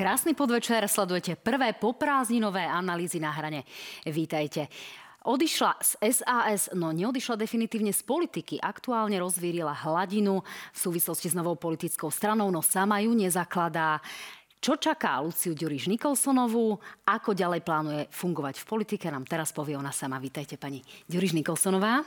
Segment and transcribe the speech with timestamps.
[0.00, 3.68] Krásny podvečer, sledujete prvé poprázdninové analýzy na hrane.
[4.08, 4.64] Vítajte.
[5.28, 8.56] Odišla z SAS, no neodišla definitívne z politiky.
[8.64, 10.40] Aktuálne rozvírila hladinu
[10.72, 14.00] v súvislosti s novou politickou stranou, no sama ju nezakladá.
[14.56, 16.80] Čo čaká Luciu Ďuriš Nikolsonovú?
[17.04, 19.12] Ako ďalej plánuje fungovať v politike?
[19.12, 20.16] Nám teraz povie ona sama.
[20.16, 20.80] Vítajte, pani
[21.12, 22.00] Ďuriš Nikolsonová.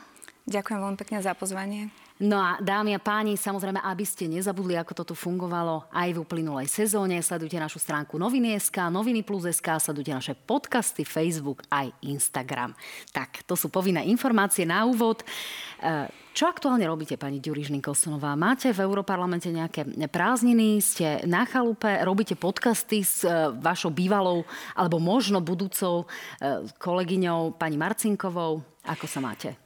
[0.50, 1.94] Ďakujem veľmi pekne za pozvanie.
[2.24, 6.72] No a dámy a páni, samozrejme, aby ste nezabudli, ako toto fungovalo aj v uplynulej
[6.72, 12.72] sezóne, sledujte našu stránku Noviny.sk, Noviny Plus.sk, sledujte naše podcasty, Facebook aj Instagram.
[13.12, 15.20] Tak, to sú povinné informácie na úvod.
[15.20, 18.40] E, čo aktuálne robíte, pani Ďuriš Nikolsonová?
[18.40, 20.80] Máte v Európarlamente nejaké prázdniny?
[20.80, 21.92] Ste na chalupe?
[22.08, 24.48] Robíte podcasty s e, vašou bývalou
[24.80, 26.08] alebo možno budúcou
[26.40, 28.64] e, kolegyňou pani Marcinkovou?
[28.88, 29.63] Ako sa máte?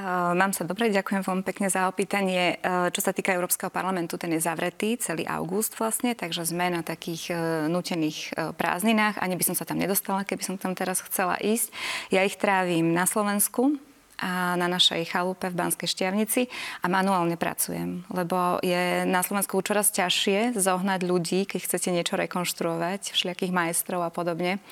[0.00, 2.56] Mám sa dobre, ďakujem veľmi pekne za opýtanie.
[2.64, 6.80] Uh, čo sa týka Európskeho parlamentu, ten je zavretý celý august vlastne, takže sme na
[6.80, 9.20] takých uh, nutených prázdninách.
[9.20, 11.68] Ani by som sa tam nedostala, keby som tam teraz chcela ísť.
[12.08, 13.76] Ja ich trávim na Slovensku,
[14.22, 16.46] a na našej chalupe v Banskej Štiavnici
[16.78, 23.10] a manuálne pracujem, lebo je na Slovensku čoraz ťažšie zohnať ľudí, keď chcete niečo rekonštruovať,
[23.10, 24.62] všelijakých majstrov a podobne.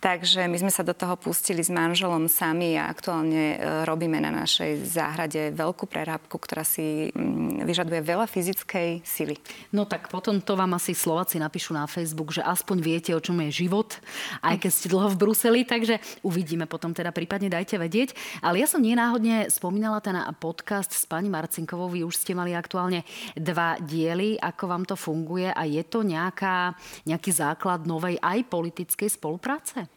[0.00, 4.32] Takže my sme sa do toho pustili s manželom sami a aktuálne e, robíme na
[4.32, 9.36] našej záhrade veľkú prerábku, ktorá si mm, vyžaduje veľa fyzickej sily.
[9.76, 13.36] No tak potom to vám asi Slováci napíšu na Facebook, že aspoň viete, o čom
[13.44, 13.92] je život,
[14.40, 18.16] aj keď ste dlho v Bruseli, takže uvidíme potom teda prípadne dajte vedieť.
[18.40, 21.90] Ale ja som nie náhodne spomínala ten podcast s pani Marcinkovou.
[21.90, 23.02] Vy už ste mali aktuálne
[23.34, 24.38] dva diely.
[24.38, 29.90] Ako vám to funguje a je to nejaká, nejaký základ novej aj politickej spolupráce?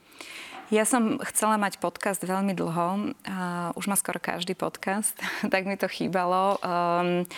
[0.74, 3.14] Ja som chcela mať podcast veľmi dlho.
[3.26, 5.14] Uh, už má skoro každý podcast,
[5.54, 6.58] tak mi to chýbalo.
[6.66, 7.30] Um,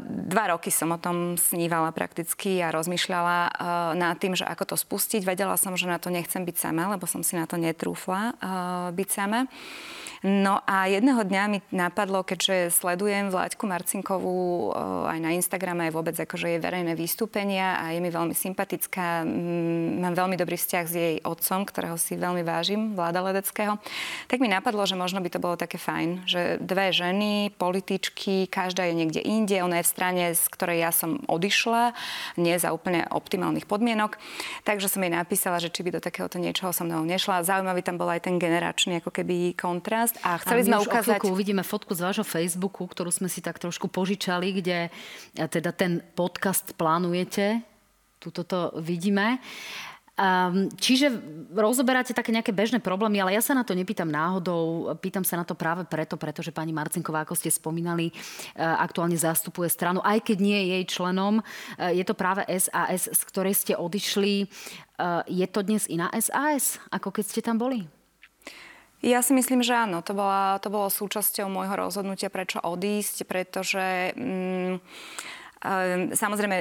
[0.00, 3.52] Dva roky som o tom snívala prakticky a rozmýšľala uh,
[3.92, 5.28] nad tým, že ako to spustiť.
[5.28, 8.88] Vedela som, že na to nechcem byť sama, lebo som si na to netrúfla uh,
[8.96, 9.44] byť sama.
[10.26, 15.94] No a jedného dňa mi napadlo, keďže sledujem Vláďku Marcinkovú eh, aj na Instagrame, aj
[15.94, 19.22] vôbec akože jej verejné vystúpenia a je mi veľmi sympatická.
[20.02, 23.78] Mám veľmi dobrý vzťah s jej otcom, ktorého si veľmi vážim, Vláda Ledeckého.
[24.26, 28.90] Tak mi napadlo, že možno by to bolo také fajn, že dve ženy, političky, každá
[28.90, 31.94] je niekde inde, ona je v strane, z ktorej ja som odišla,
[32.42, 34.18] nie za úplne optimálnych podmienok.
[34.66, 37.46] Takže som jej napísala, že či by do takéhoto niečoho so mnou nešla.
[37.46, 41.20] Zaujímavý tam bol aj ten generačný ako keby kontrast podcast a chceli a sme ukázať...
[41.28, 44.88] uvidíme fotku z vášho Facebooku, ktorú sme si tak trošku požičali, kde
[45.36, 47.60] teda ten podcast plánujete.
[48.18, 49.38] Tuto to vidíme.
[50.18, 51.14] Um, čiže
[51.54, 55.46] rozoberáte také nejaké bežné problémy, ale ja sa na to nepýtam náhodou, pýtam sa na
[55.46, 60.38] to práve preto, pretože pani Marcinková, ako ste spomínali, uh, aktuálne zastupuje stranu, aj keď
[60.42, 61.38] nie je jej členom.
[61.38, 64.50] Uh, je to práve SAS, z ktorej ste odišli.
[64.98, 67.86] Uh, je to dnes iná SAS, ako keď ste tam boli?
[68.98, 70.02] Ja si myslím, že áno.
[70.02, 74.14] To, bola, to bolo súčasťou môjho rozhodnutia, prečo odísť, pretože...
[74.18, 74.82] Mm,
[76.14, 76.56] samozrejme,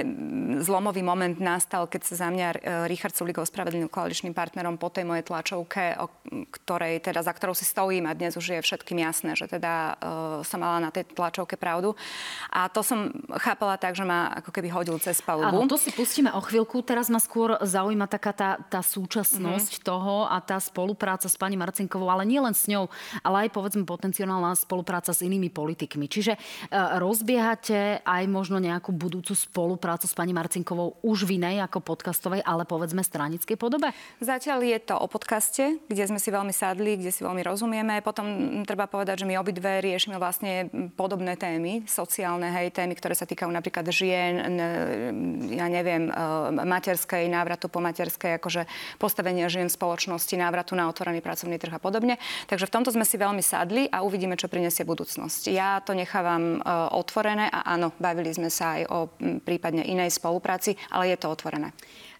[0.66, 2.58] zlomový moment nastal, keď sa za mňa e,
[2.90, 6.10] Richard Sulik ospravedlnil koaličným partnerom po tej mojej tlačovke, o
[6.50, 10.42] ktorej, teda, za ktorou si stojím a dnes už je všetkým jasné, že teda uh,
[10.42, 11.94] som mala na tej tlačovke pravdu.
[12.52, 15.64] A to som chápala tak, že ma ako keby hodil cez palubu.
[15.64, 16.82] Áno, to si pustíme o chvíľku.
[16.84, 19.88] Teraz ma skôr zaujíma taká tá, tá súčasnosť mm-hmm.
[19.88, 22.92] toho a tá spolupráca s pani Marcinkovou, ale nie len s ňou,
[23.24, 26.10] ale aj povedzme potenciálna spolupráca s inými politikmi.
[26.10, 31.60] Čiže uh, rozbiehate aj možno nejakú nejakú budúcu spoluprácu s pani Marcinkovou už v inej
[31.68, 33.92] ako podcastovej, ale povedzme stranickej podobe?
[34.24, 38.00] Zatiaľ je to o podcaste, kde sme si veľmi sadli, kde si veľmi rozumieme.
[38.00, 43.28] Potom treba povedať, že my obidve riešime vlastne podobné témy, sociálne hej, témy, ktoré sa
[43.28, 44.40] týkajú napríklad žien,
[45.52, 46.14] ja neviem, e,
[46.64, 51.82] materskej, návratu po materskej, akože postavenia žien v spoločnosti, návratu na otvorený pracovný trh a
[51.84, 52.16] podobne.
[52.48, 55.52] Takže v tomto sme si veľmi sadli a uvidíme, čo prinesie budúcnosť.
[55.52, 59.10] Ja to nechávam e, otvorené a áno, bavili sme sa o
[59.42, 61.74] prípadne inej spolupráci, ale je to otvorené.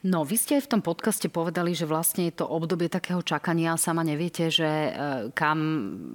[0.06, 3.82] No, vy ste aj v tom podcaste povedali, že vlastne je to obdobie takého čakania.
[3.82, 4.92] Sama neviete, že e,
[5.34, 5.58] kam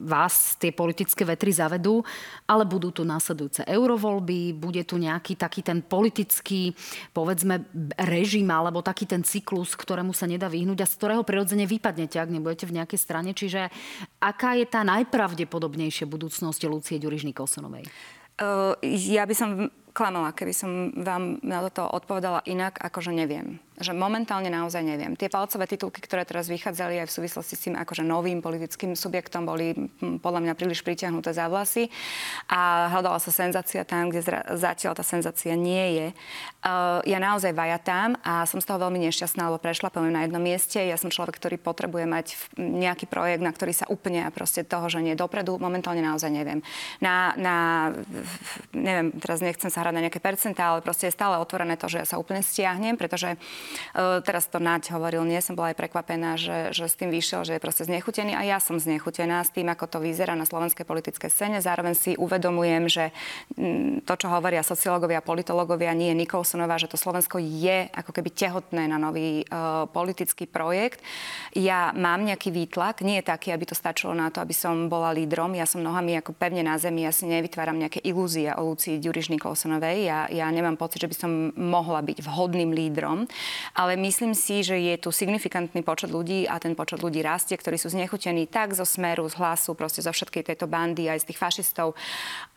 [0.06, 2.00] vás tie politické vetry zavedú,
[2.46, 6.72] ale budú tu následujúce eurovoľby, bude tu nejaký taký ten politický,
[7.10, 7.66] povedzme,
[8.06, 12.30] režim alebo taký ten cyklus, ktorému sa nedá vyhnúť a z ktorého prirodzene vypadnete, ak
[12.30, 13.34] nebudete v nejakej strane.
[13.34, 13.66] Čiže
[14.22, 17.90] aká je tá najpravdepodobnejšia budúcnosť Lucie Ďuriš Nikolsonovej?
[18.40, 23.60] Uh, ja by som klamala, keby som vám na toto odpovedala inak, ako že neviem.
[23.82, 25.18] že momentálne naozaj neviem.
[25.18, 29.42] Tie palcové titulky, ktoré teraz vychádzali aj v súvislosti s tým akože novým politickým subjektom,
[29.44, 31.92] boli hm, podľa mňa príliš pritiahnuté za vlasy
[32.48, 34.22] a hľadala sa senzácia tam, kde
[34.56, 36.06] zatiaľ tá senzácia nie je.
[36.62, 40.78] Uh, ja naozaj vajatám a som z toho veľmi nešťastná, lebo prešla na jednom mieste.
[40.78, 44.86] Ja som človek, ktorý potrebuje mať nejaký projekt, na ktorý sa úplne a proste toho,
[44.86, 46.62] že nie dopredu, momentálne naozaj neviem.
[47.02, 47.54] Na, na
[48.70, 52.00] neviem, teraz nechcem sa hrať na nejaké percentá, ale proste je stále otvorené to, že
[52.02, 56.38] ja sa úplne stiahnem, pretože uh, teraz to Naď hovoril, nie som bola aj prekvapená,
[56.38, 59.66] že, že s tým vyšiel, že je proste znechutený a ja som znechutená s tým,
[59.66, 61.58] ako to vyzerá na slovenskej politickej scéne.
[61.58, 63.04] Zároveň si uvedomujem, že
[63.58, 68.14] mm, to, čo hovoria sociológovia a politológovia, nie je Nikolsonová, že to Slovensko je ako
[68.14, 71.02] keby tehotné na nový uh, politický projekt.
[71.56, 75.10] Ja mám nejaký výtlak, nie je taký, aby to stačilo na to, aby som bola
[75.10, 75.56] lídrom.
[75.58, 79.32] Ja som nohami ako pevne na zemi, ja si nevytváram nejaké ilúzie o Lucii Ďuriš
[79.32, 79.71] Nikolsonovej.
[79.80, 83.30] Ja, ja nemám pocit, že by som mohla byť vhodným lídrom,
[83.72, 87.78] ale myslím si, že je tu signifikantný počet ľudí a ten počet ľudí rastie, ktorí
[87.78, 91.38] sú znechutení tak zo smeru, z hlasu, proste zo všetkej tejto bandy, aj z tých
[91.38, 91.94] fašistov,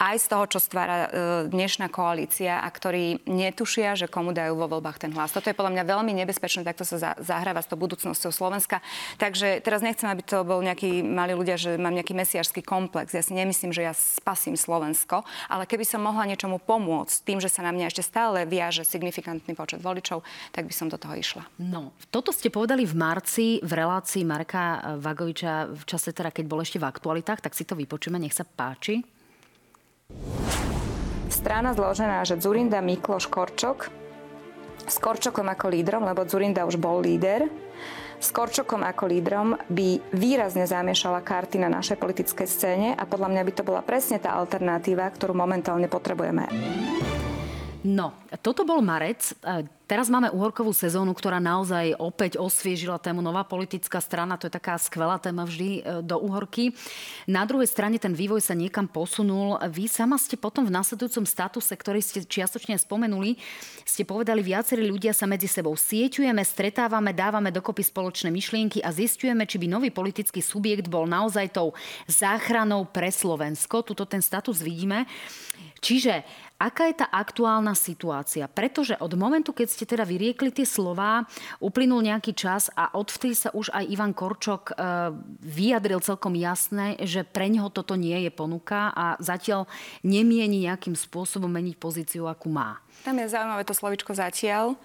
[0.01, 1.07] aj z toho, čo stvára e,
[1.51, 5.35] dnešná koalícia a ktorí netušia, že komu dajú vo voľbách ten hlas.
[5.35, 8.81] Toto je podľa mňa veľmi nebezpečné, takto sa zahráva s tou budúcnosťou Slovenska.
[9.21, 13.13] Takže teraz nechcem, aby to bol nejaký mali ľudia, že mám nejaký mesiašský komplex.
[13.13, 15.21] Ja si nemyslím, že ja spasím Slovensko,
[15.51, 19.53] ale keby som mohla niečomu pomôcť tým, že sa na mňa ešte stále viaže signifikantný
[19.53, 21.45] počet voličov, tak by som do toho išla.
[21.61, 26.59] No, toto ste povedali v marci v relácii Marka Vagoviča v čase teda, keď bol
[26.61, 29.05] ešte v aktualitách, tak si to vypočujeme, nech sa páči.
[31.29, 34.05] Strana zložená, že Zurinda, Mikloš, Korčok
[34.85, 37.49] s Korčokom ako lídrom, lebo Zurinda už bol líder,
[38.25, 43.41] s Korčokom ako lídrom by výrazne zamiešala karty na našej politickej scéne a podľa mňa
[43.45, 46.49] by to bola presne tá alternatíva, ktorú momentálne potrebujeme.
[47.85, 49.37] No, toto bol marec.
[49.45, 54.41] E, teraz máme uhorkovú sezónu, ktorá naozaj opäť osviežila tému Nová politická strana.
[54.41, 56.73] To je taká skvelá téma vždy e, do uhorky.
[57.29, 59.61] Na druhej strane ten vývoj sa niekam posunul.
[59.69, 63.37] Vy sama ste potom v nasledujúcom statuse, ktorý ste čiastočne spomenuli,
[63.85, 69.45] ste povedali, viacerí ľudia sa medzi sebou sieťujeme, stretávame, dávame dokopy spoločné myšlienky a zistujeme,
[69.45, 71.77] či by nový politický subjekt bol naozaj tou
[72.09, 73.85] záchranou pre Slovensko.
[73.85, 75.05] Tuto ten status vidíme.
[75.85, 78.47] Čiže Aká je tá aktuálna situácia?
[78.47, 81.27] Pretože od momentu, keď ste teda vyriekli tie slova,
[81.59, 84.73] uplynul nejaký čas a odvtedy sa už aj Ivan Korčok e,
[85.43, 89.67] vyjadril celkom jasné, že pre neho toto nie je ponuka a zatiaľ
[90.07, 92.79] nemieni nejakým spôsobom meniť pozíciu, akú má.
[93.03, 94.79] Tam je zaujímavé to slovičko zatiaľ.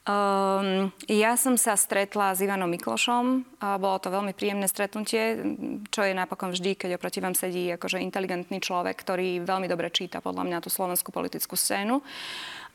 [0.00, 5.36] Um, ja som sa stretla s Ivanom Miklošom a bolo to veľmi príjemné stretnutie,
[5.92, 10.24] čo je napokon vždy, keď oproti vám sedí akože inteligentný človek, ktorý veľmi dobre číta
[10.24, 12.00] podľa mňa tú slovenskú politickú scénu.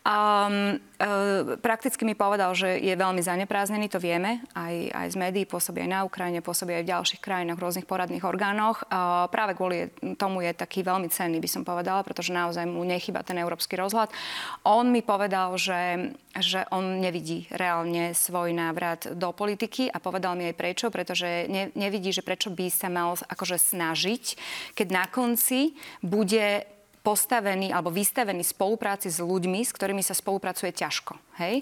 [0.05, 5.49] Um, uh, prakticky mi povedal, že je veľmi zanepráznený, to vieme, aj, aj z médií,
[5.49, 8.85] pôsobí aj na Ukrajine, pôsobí aj v ďalších krajinách, v rôznych poradných orgánoch.
[8.85, 13.25] Uh, práve kvôli tomu je taký veľmi cenný, by som povedala, pretože naozaj mu nechyba
[13.25, 14.13] ten európsky rozhľad.
[14.61, 20.53] On mi povedal, že, že on nevidí reálne svoj návrat do politiky a povedal mi
[20.53, 24.37] aj prečo, pretože ne, nevidí, že prečo by sa mal akože snažiť,
[24.77, 25.73] keď na konci
[26.05, 26.74] bude
[27.05, 31.13] postavený alebo vystavený spolupráci s ľuďmi, s ktorými sa spolupracuje ťažko.
[31.37, 31.61] Hej?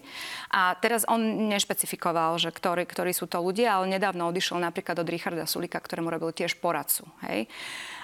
[0.56, 5.12] A teraz on nešpecifikoval, že ktorí, ktorí sú to ľudia, ale nedávno odišiel napríklad od
[5.12, 7.04] Richarda Sulika, ktorému robil tiež poradcu.
[7.28, 7.52] Hej?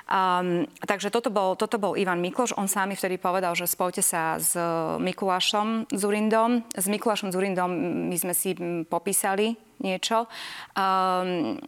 [0.09, 2.57] Um, takže toto bol, toto bol Ivan Mikloš.
[2.57, 4.57] On sám vtedy povedal, že spojte sa s
[4.99, 6.65] Mikulášom Zurindom.
[6.73, 7.69] S Mikulášom Zurindom
[8.09, 8.57] my sme si
[8.89, 10.25] popísali niečo.
[10.73, 11.61] Um,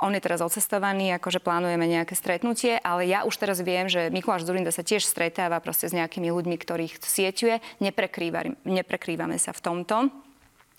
[0.00, 4.48] on je teraz odcestovaný, akože plánujeme nejaké stretnutie, ale ja už teraz viem, že Mikuláš
[4.48, 7.80] Zurinda sa tiež stretáva proste s nejakými ľuďmi, ktorých sieťuje.
[8.64, 10.27] Neprekrývame sa v tomto.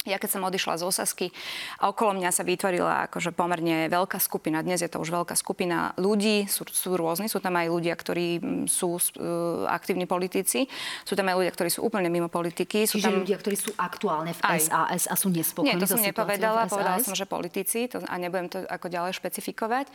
[0.07, 1.27] Ja keď som odišla z Osasky
[1.75, 5.91] a okolo mňa sa vytvorila akože pomerne veľká skupina, dnes je to už veľká skupina
[5.99, 10.71] ľudí, sú, sú rôzni, sú tam aj ľudia, ktorí sú uh, aktívni politici,
[11.03, 12.87] sú tam aj ľudia, ktorí sú úplne mimo politiky.
[12.87, 13.19] Sú Čiže tam...
[13.27, 14.71] ľudia, ktorí sú aktuálne v aj.
[14.71, 18.47] SAS a sú nespokojní Nie, to som nepovedala, povedala som, že politici to, a nebudem
[18.47, 19.91] to ako ďalej špecifikovať.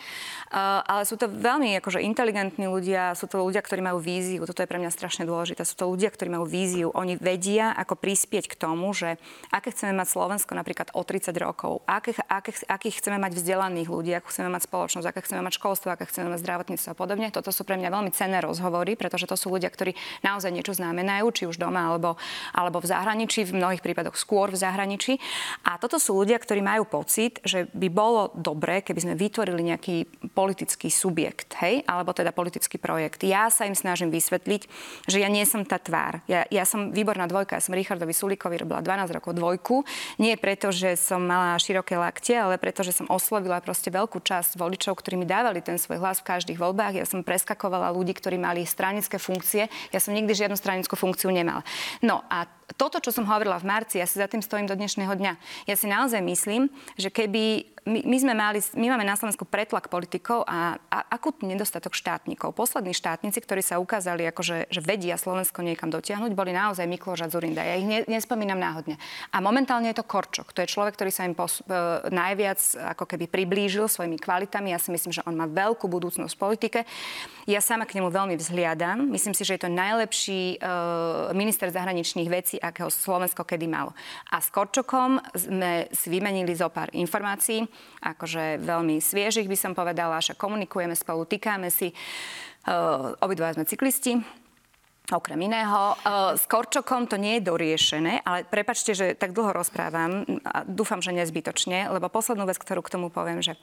[0.52, 4.61] Uh, ale sú to veľmi akože inteligentní ľudia, sú to ľudia, ktorí majú víziu, toto
[4.61, 8.52] je pre mňa strašne dôležité, sú to ľudia, ktorí majú víziu, oni vedia, ako prispieť
[8.52, 9.16] k tomu, že
[9.49, 14.10] aké chceme mať Slovensko napríklad o 30 rokov, akých, akých, akých chceme mať vzdelaných ľudí,
[14.12, 17.26] akú chceme mať spoločnosť, aké chceme mať školstvo, aké chceme mať zdravotníctvo a podobne.
[17.30, 19.94] Toto sú pre mňa veľmi cenné rozhovory, pretože to sú ľudia, ktorí
[20.26, 22.18] naozaj niečo znamenajú, či už doma alebo,
[22.50, 25.22] alebo v zahraničí, v mnohých prípadoch skôr v zahraničí.
[25.62, 30.10] A toto sú ľudia, ktorí majú pocit, že by bolo dobré, keby sme vytvorili nejaký
[30.34, 33.22] politický subjekt, hej, alebo teda politický projekt.
[33.22, 34.62] Ja sa im snažím vysvetliť,
[35.06, 36.24] že ja nie som tá tvár.
[36.26, 39.84] Ja, ja som výborná dvojka, ja som Richardovi Sulíkovi robila 12 rokov dvojku.
[40.17, 44.57] Nie preto, že som mala široké lakte, ale preto, že som oslovila proste veľkú časť
[44.57, 47.00] voličov, ktorí mi dávali ten svoj hlas v každých voľbách.
[47.00, 49.69] Ja som preskakovala ľudí, ktorí mali stranické funkcie.
[49.91, 51.67] Ja som nikdy žiadnu stranickú funkciu nemala.
[52.00, 55.12] No a toto, čo som hovorila v marci, ja si za tým stojím do dnešného
[55.12, 55.33] dňa.
[55.69, 59.93] Ja si naozaj myslím, že keby my, my sme mali, my máme na Slovensku pretlak
[59.93, 62.57] politikov a, a akutný nedostatok štátnikov.
[62.57, 67.29] Poslední štátnici, ktorí sa ukázali, akože, že vedia Slovensko niekam dotiahnuť, boli naozaj Mikloš a
[67.29, 67.61] Zurinda.
[67.61, 68.97] Ja ich ne, nespomínam náhodne.
[69.29, 70.57] A momentálne je to Korčok.
[70.57, 72.57] To je človek, ktorý sa im pos, e, najviac
[72.97, 74.73] ako keby priblížil svojimi kvalitami.
[74.73, 76.81] Ja si myslím, že on má veľkú budúcnosť v politike.
[77.45, 79.12] Ja sama k nemu veľmi vzhliadam.
[79.12, 80.67] Myslím si, že je to najlepší e,
[81.37, 83.93] minister zahraničných vecí, akého Slovensko kedy malo.
[84.33, 90.21] A s Korčokom sme si vymenili zo pár informácií akože veľmi sviežich, by som povedala,
[90.21, 91.93] že komunikujeme spolu, týkame si.
[92.64, 94.25] Uh, obidva sme cyklisti,
[95.12, 96.00] Okrem iného,
[96.33, 101.12] s Korčokom to nie je doriešené, ale prepačte, že tak dlho rozprávam a dúfam, že
[101.12, 103.61] nezbytočne, lebo poslednú vec, ktorú k tomu poviem, že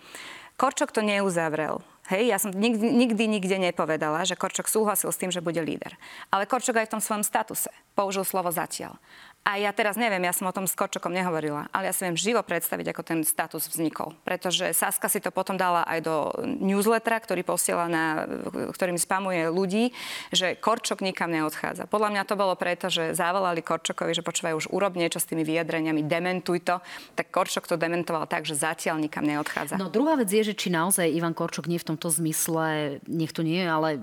[0.61, 1.81] Korčok to neuzavrel.
[2.13, 5.97] Hej, ja som nikdy, nikdy nikde nepovedala, že Korčok súhlasil s tým, že bude líder.
[6.29, 9.01] Ale Korčok aj v tom svojom statuse použil slovo zatiaľ.
[9.41, 12.13] A ja teraz neviem, ja som o tom s Korčokom nehovorila, ale ja si viem
[12.13, 14.13] živo predstaviť, ako ten status vznikol.
[14.21, 16.29] Pretože Saska si to potom dala aj do
[16.61, 18.29] newslettera, ktorý posiela na,
[18.69, 19.97] ktorým spamuje ľudí,
[20.29, 21.89] že Korčok nikam neodchádza.
[21.89, 25.41] Podľa mňa to bolo preto, že zavolali Korčokovi, že počúvaj, už urob niečo s tými
[25.41, 26.77] vyjadreniami, dementuj to.
[27.17, 29.73] Tak Korčok to dementoval tak, že zatiaľ nikam neodchádza.
[29.81, 33.41] No druhá vec je, že či naozaj Ivan Korčok nie v tomto zmysle, nech to
[33.41, 33.97] nie je, ale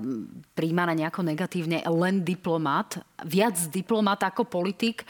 [0.58, 5.02] príjma na nejako negatívne len diplomat, viac diplomat ako politik.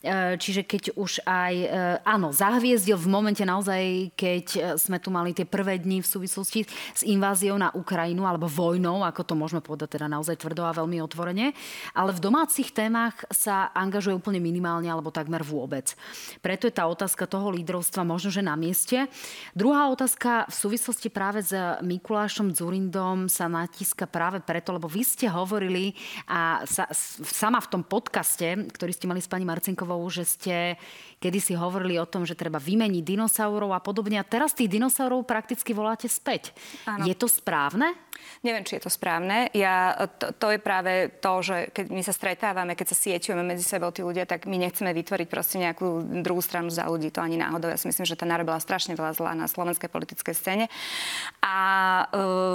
[0.00, 1.68] E, čiže keď už aj, e,
[2.04, 6.64] áno, zahviezdil v momente naozaj, keď e, sme tu mali tie prvé dni v súvislosti
[6.68, 11.00] s inváziou na Ukrajinu alebo vojnou, ako to môžeme povedať teda naozaj tvrdo a veľmi
[11.04, 11.52] otvorene,
[11.96, 15.92] ale v domácich témach sa angažuje úplne minimálne alebo takmer vôbec.
[16.40, 19.08] Preto je tá otázka toho lídrovstva možno, že na mieste.
[19.52, 25.26] Druhá otázka v súvislosti práve s Mikulášom Zurindom sa natíska práve preto, lebo vy ste
[25.28, 25.96] hovorili
[26.28, 26.88] a sa,
[27.44, 30.54] sama v tom podcaste, ktorý ste mali s pani Marcinkovou, že ste
[31.22, 34.18] kedysi hovorili o tom, že treba vymeniť dinosaurov a podobne.
[34.20, 36.54] A teraz tých dinosaurov prakticky voláte späť.
[36.86, 37.04] Áno.
[37.06, 37.94] Je to správne?
[38.44, 39.48] Neviem, či je to správne.
[39.56, 43.64] Ja, to, to je práve to, že keď my sa stretávame, keď sa sieťujeme medzi
[43.64, 47.08] sebou tí ľudia, tak my nechceme vytvoriť proste nejakú druhú stranu za ľudí.
[47.14, 47.72] To ani náhodou.
[47.72, 50.66] Ja si myslím, že tá narobila strašne veľa zla na slovenskej politickej scéne.
[51.40, 51.56] A
[52.04, 52.04] e,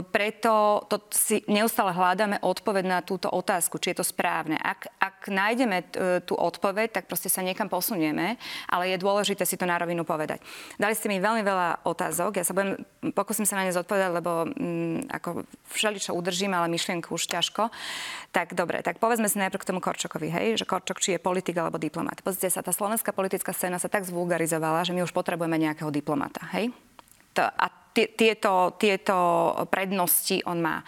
[0.09, 4.57] preto to si neustále hľadáme odpoveď na túto otázku, či je to správne.
[4.61, 8.37] Ak, ak nájdeme t, e, tú odpoveď, tak proste sa niekam posunieme,
[8.67, 10.43] ale je dôležité si to na rovinu povedať.
[10.75, 12.41] Dali ste mi veľmi veľa otázok.
[12.41, 12.81] Ja sa budem,
[13.13, 17.71] pokúsim sa na ne zodpovedať, lebo m, mm, ako všeličo udržím, ale myšlienku už ťažko.
[18.35, 21.55] Tak dobre, tak povedzme si najprv k tomu Korčokovi, hej, že Korčok či je politik
[21.55, 22.19] alebo diplomat.
[22.25, 26.43] Pozrite sa, tá slovenská politická scéna sa tak zvulgarizovala, že my už potrebujeme nejakého diplomata,
[26.57, 26.73] hej?
[27.37, 29.17] To, a tieto, tieto
[29.69, 30.81] prednosti on má.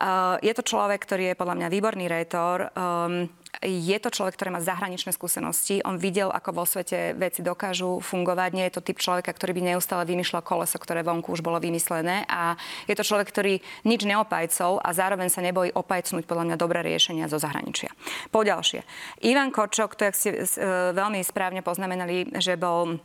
[0.00, 2.72] Uh, je to človek, ktorý je podľa mňa výborný rétor.
[2.72, 3.28] Um,
[3.62, 5.84] je to človek, ktorý má zahraničné skúsenosti.
[5.84, 8.50] On videl, ako vo svete veci dokážu fungovať.
[8.56, 12.24] Nie je to typ človeka, ktorý by neustále vymýšľal koleso, ktoré vonku už bolo vymyslené.
[12.26, 12.56] A
[12.88, 17.30] je to človek, ktorý nič neopajcov a zároveň sa nebojí opajcnúť podľa mňa dobré riešenia
[17.30, 17.92] zo zahraničia.
[18.32, 18.82] Poďalšie.
[19.22, 20.46] Ivan Korčok, to, jak ste e,
[20.96, 22.98] veľmi správne poznamenali, že bol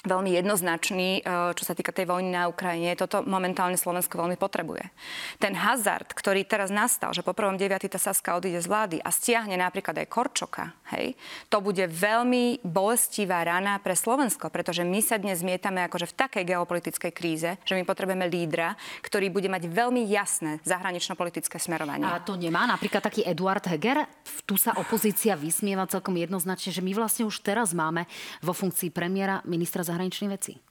[0.00, 2.96] veľmi jednoznačný, e, čo sa týka tej vojny na Ukrajine.
[2.96, 4.88] Toto momentálne Slovensko veľmi potrebuje.
[5.36, 7.84] Ten hazard, ktorý teraz nastal, že po prvom 9.
[7.84, 11.12] tá Saska odíde z vlády a stiahne napríklad aj Korčoka, hej,
[11.52, 16.44] to bude veľmi bolestivá rana pre Slovensko, pretože my sa dnes zmietame akože v takej
[16.48, 22.08] geopolitickej kríze, že my potrebujeme lídra, ktorý bude mať veľmi jasné zahranično-politické smerovanie.
[22.08, 24.08] A to nemá napríklad taký Eduard Heger?
[24.48, 28.08] Tu sa opozícia vysmieva celkom jednoznačne, že my vlastne už teraz máme
[28.40, 30.62] vo funkcii premiéra ministra zahraničných vecí?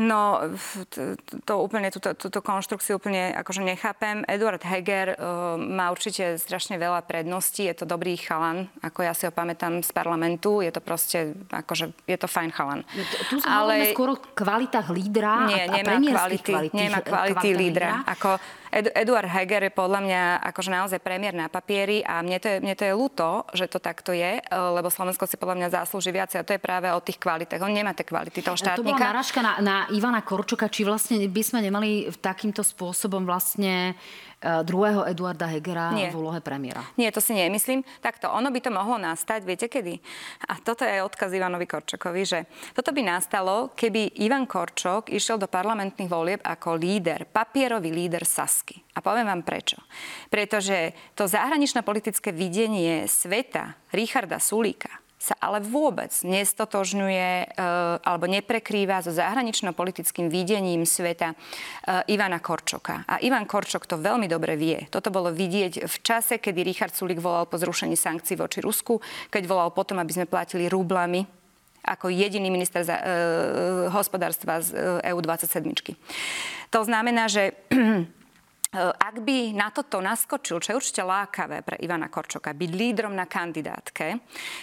[0.00, 0.40] No,
[0.88, 4.24] to, to úplne, túto, túto konštrukciu úplne akože nechápem.
[4.24, 9.28] Eduard Heger uh, má určite strašne veľa predností, je to dobrý chalan, ako ja si
[9.28, 12.80] ho pamätám z parlamentu, je to proste, akože, je to fajn chalan.
[12.88, 13.92] No, tu sa Ale...
[13.92, 18.00] skôr o kvalitách lídra Nie, a, a nemá kvality, nemá kvality lídra.
[18.16, 18.40] Ako,
[18.72, 22.56] Ed, Eduard Heger je podľa mňa akože naozaj premiér na papieri a mne to, je,
[22.64, 26.08] mne to je ľúto, že to takto je, e, lebo Slovensko si podľa mňa zaslúži
[26.08, 27.60] viac a to je práve o tých kvalitách.
[27.60, 28.80] On nemá tie kvality toho štátnika.
[28.80, 33.92] To bola narážka na, na Ivana Korčoka, či vlastne by sme nemali takýmto spôsobom vlastne
[33.92, 34.31] Eh,
[34.62, 36.10] druhého Eduarda Hegera Nie.
[36.10, 36.82] v úlohe premiéra.
[36.98, 37.86] Nie, to si nemyslím.
[38.02, 39.98] Takto, ono by to mohlo nastať, viete kedy?
[40.50, 42.38] A toto je odkaz Ivanovi Korčokovi, že
[42.74, 48.78] toto by nastalo, keby Ivan Korčok išiel do parlamentných volieb ako líder, papierový líder Sasky.
[48.94, 49.78] A poviem vám prečo.
[50.28, 57.46] Pretože to zahranično-politické videnie sveta Richarda Sulíka sa ale vôbec nestotožňuje e,
[58.02, 61.36] alebo neprekrýva so zahranično-politickým videním sveta e,
[62.10, 63.06] Ivana Korčoka.
[63.06, 64.90] A Ivan Korčok to veľmi dobre vie.
[64.90, 68.98] Toto bolo vidieť v čase, kedy Richard Sulik volal po zrušení sankcií voči Rusku,
[69.30, 71.22] keď volal potom, aby sme platili rublami
[71.86, 73.04] ako jediný minister za, e,
[73.94, 74.74] hospodárstva z
[75.06, 75.94] EU27.
[76.74, 77.54] To znamená, že
[78.80, 83.28] ak by na toto naskočil, čo je určite lákavé pre Ivana Korčoka, byť lídrom na
[83.28, 84.16] kandidátke,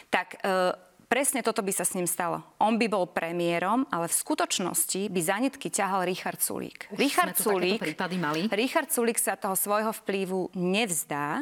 [0.10, 2.46] tak eh, presne toto by sa s ním stalo.
[2.62, 6.86] On by bol premiérom, ale v skutočnosti by zanitky ťahal Richard Sulík.
[6.94, 7.82] Už Richard Sulík,
[8.22, 8.46] mali.
[8.54, 11.42] Richard Sulík sa toho svojho vplyvu nevzdá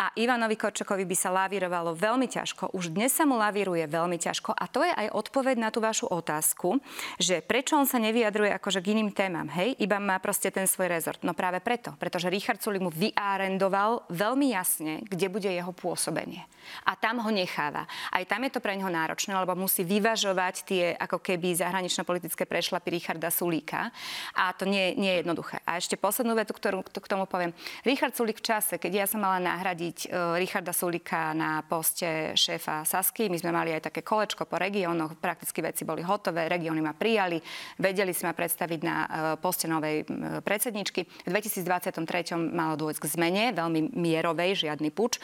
[0.00, 2.72] a Ivanovi Korčokovi by sa lavírovalo veľmi ťažko.
[2.72, 6.08] Už dnes sa mu lavíruje veľmi ťažko a to je aj odpoveď na tú vašu
[6.08, 6.80] otázku,
[7.20, 9.76] že prečo on sa nevyjadruje akože k iným témam, hej?
[9.76, 11.20] Iba má proste ten svoj rezort.
[11.20, 16.48] No práve preto, pretože Richard Sulík mu vyarendoval veľmi jasne, kde bude jeho pôsobenie.
[16.88, 17.84] A tam ho necháva.
[18.08, 22.94] Aj tam je to pre neho náročné, lebo musí vyvažovať tie ako keby zahranično-politické prešlapy
[22.94, 23.90] Richarda Sulíka.
[24.38, 25.58] A to nie, nie je jednoduché.
[25.66, 27.50] A ešte poslednú vetu, ktorú k tomu poviem.
[27.82, 32.86] Richard Sulík v čase, keď ja som mala nahradiť uh, Richarda Sulíka na poste šéfa
[32.86, 36.94] Sasky, my sme mali aj také kolečko po regiónoch, prakticky veci boli hotové, regióny ma
[36.94, 37.42] prijali,
[37.82, 39.08] vedeli si ma predstaviť na uh,
[39.40, 40.06] poste novej
[40.44, 41.26] predsedničky.
[41.26, 45.18] V 2023 malo dôjsť k zmene, veľmi mierovej, žiadny puč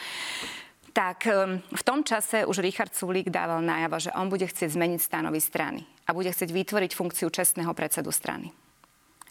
[0.90, 1.26] tak
[1.60, 5.86] v tom čase už Richard Sulík dával najavo, že on bude chcieť zmeniť stanovy strany
[6.06, 8.50] a bude chcieť vytvoriť funkciu čestného predsedu strany.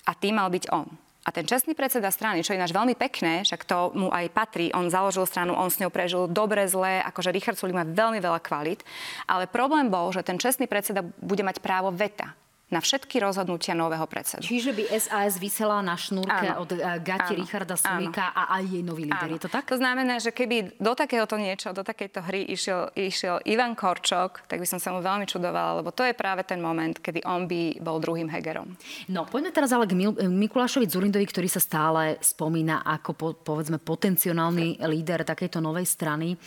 [0.07, 0.87] A tým mal byť on.
[1.27, 4.71] A ten čestný predseda strany, čo je ináč veľmi pekné, však to mu aj patrí,
[4.71, 8.39] on založil stranu, on s ňou prežil dobre, zlé, akože Richard Sulík má veľmi veľa
[8.39, 8.81] kvalit,
[9.27, 12.33] ale problém bol, že ten čestný predseda bude mať právo veta
[12.69, 14.45] na všetky rozhodnutia nového predsedu.
[14.45, 16.61] Čiže by SAS vysela na šnúrke áno.
[16.61, 17.41] od uh, gati áno.
[17.41, 19.25] Richarda Sulíka a aj jej nový líder.
[19.25, 19.35] Áno.
[19.35, 19.65] Je to tak?
[19.73, 24.61] To znamená, že keby do takéhoto niečo, do takejto hry išiel, išiel Ivan Korčok, tak
[24.61, 27.81] by som sa mu veľmi čudovala, lebo to je práve ten moment, kedy on by
[27.81, 28.77] bol druhým Hegerom.
[29.09, 33.81] No, poďme teraz ale k Mil- Mikulášovi Zurindovi, ktorý sa stále spomína ako po, povedzme
[33.81, 36.37] potenciálny líder takejto novej strany.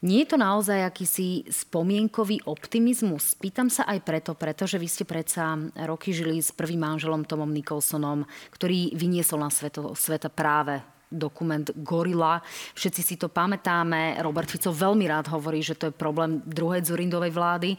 [0.00, 3.36] Nie je to naozaj akýsi spomienkový optimizmus?
[3.36, 8.24] Pýtam sa aj preto, pretože vy ste predsa roky žili s prvým manželom Tomom Nicholsonom,
[8.48, 12.40] ktorý vyniesol na sveto, sveta práve dokument Gorila.
[12.72, 14.16] Všetci si to pamätáme.
[14.24, 17.70] Robert Fico veľmi rád hovorí, že to je problém druhej Zurindovej vlády.
[17.74, 17.78] E,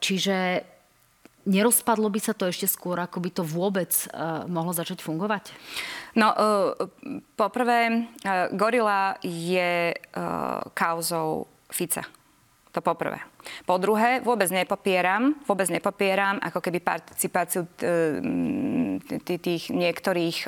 [0.00, 0.64] čiže
[1.48, 5.52] nerozpadlo by sa to ešte skôr, ako by to vôbec uh, mohlo začať fungovať?
[6.16, 6.74] No, uh,
[7.38, 12.02] poprvé, uh, Gorila je uh, kauzou Fica.
[12.70, 13.18] To poprvé.
[13.66, 17.66] Po druhé, vôbec nepopieram, vôbec nepopieram ako keby participáciu
[19.26, 20.46] tých niektorých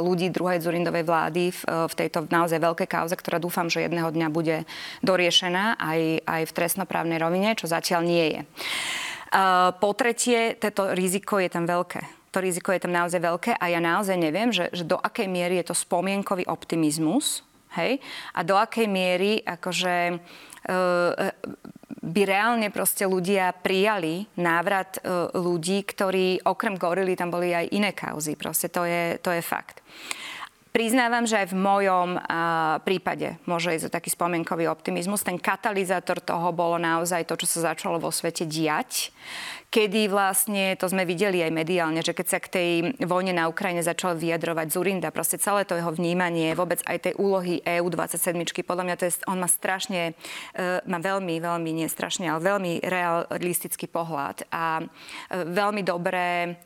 [0.00, 4.64] ľudí druhej Zurindovej vlády v tejto naozaj veľkej kauze, ktorá dúfam, že jedného dňa bude
[5.04, 8.40] doriešená aj, aj v trestnoprávnej rovine, čo zatiaľ nie je.
[9.78, 12.32] Po tretie, toto riziko je tam veľké.
[12.32, 15.60] To riziko je tam naozaj veľké a ja naozaj neviem, že, že do akej miery
[15.60, 17.44] je to spomienkový optimizmus,
[17.76, 18.00] hej,
[18.36, 20.16] a do akej miery akože e,
[22.04, 27.92] by reálne proste ľudia prijali návrat e, ľudí, ktorí okrem gorily tam boli aj iné
[27.92, 28.36] kauzy.
[28.36, 29.84] Proste to je, to je fakt.
[30.68, 32.20] Priznávam, že aj v mojom
[32.84, 35.24] prípade môže ísť o taký spomienkový optimizmus.
[35.24, 39.08] Ten katalizátor toho bolo naozaj to, čo sa začalo vo svete diať,
[39.68, 42.70] kedy vlastne, to sme videli aj mediálne, že keď sa k tej
[43.04, 47.60] vojne na Ukrajine začal vyjadrovať Zurinda, proste celé to jeho vnímanie, vôbec aj tej úlohy
[47.64, 48.32] EU27,
[48.64, 50.16] podľa mňa to je, on má strašne,
[50.56, 54.84] e, má veľmi, veľmi, nie strašne, ale veľmi realistický pohľad a e,
[55.48, 56.56] veľmi dobré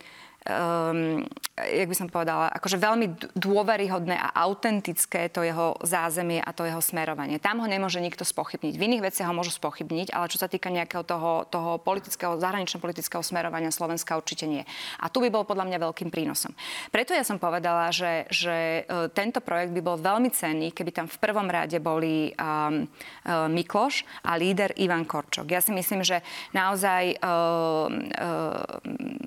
[0.48, 1.22] um,
[1.57, 6.81] jak by som povedala, akože veľmi dôveryhodné a autentické to jeho zázemie a to jeho
[6.83, 7.38] smerovanie.
[7.38, 8.74] Tam ho nemôže nikto spochybniť.
[8.74, 13.22] V iných veciach ho môžu spochybniť, ale čo sa týka nejakého toho, toho politického, zahranično-politického
[13.22, 14.64] smerovania Slovenska určite nie.
[14.98, 16.57] A tu by bol podľa mňa veľkým prínosom.
[16.90, 21.07] Preto ja som povedala, že, že e, tento projekt by bol veľmi cenný, keby tam
[21.07, 22.87] v prvom rade boli um,
[23.26, 25.50] uh, Mikloš a líder Ivan Korčok.
[25.50, 26.24] Ja si myslím, že
[26.55, 28.62] naozaj uh, uh,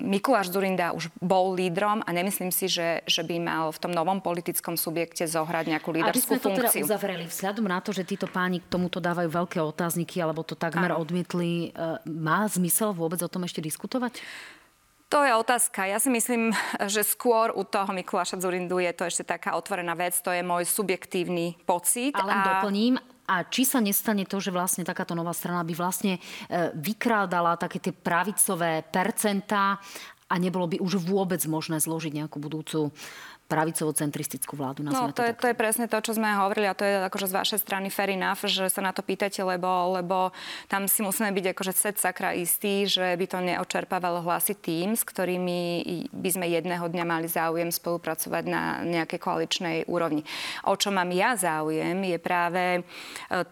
[0.02, 4.18] Mikuláš Zurinda už bol lídrom a nemyslím si, že, že by mal v tom novom
[4.22, 6.36] politickom subjekte zohrať nejakú líderskú funkciu.
[6.36, 9.58] Aby sme to teda uzavreli, vzhľadom na to, že títo páni k tomuto dávajú veľké
[9.62, 11.02] otázniky, alebo to takmer ano.
[11.02, 14.22] odmietli, e, má zmysel vôbec o tom ešte diskutovať?
[15.06, 15.86] To je otázka.
[15.86, 16.50] Ja si myslím,
[16.90, 20.18] že skôr u toho Mikuláša Zurindu je to ešte taká otvorená vec.
[20.26, 22.10] To je môj subjektívny pocit.
[22.18, 22.42] Ale a...
[22.42, 26.20] doplním, a či sa nestane to, že vlastne takáto nová strana by vlastne e,
[26.78, 29.82] vykrádala také tie pravicové percentá
[30.26, 32.90] a nebolo by už vôbec možné zložiť nejakú budúcu
[33.46, 34.82] pravicovo-centristickú vládu.
[34.82, 37.30] No, to, to, je, to je presne to, čo sme hovorili a to je akože
[37.30, 40.34] z vašej strany fair enough, že sa na to pýtate, lebo, lebo
[40.66, 45.06] tam si musíme byť akože set sakra istý, že by to neočerpávalo hlasy tým, s
[45.06, 50.26] ktorými by sme jedného dňa mali záujem spolupracovať na nejakej koaličnej úrovni.
[50.66, 52.80] O čo mám ja záujem, je práve e,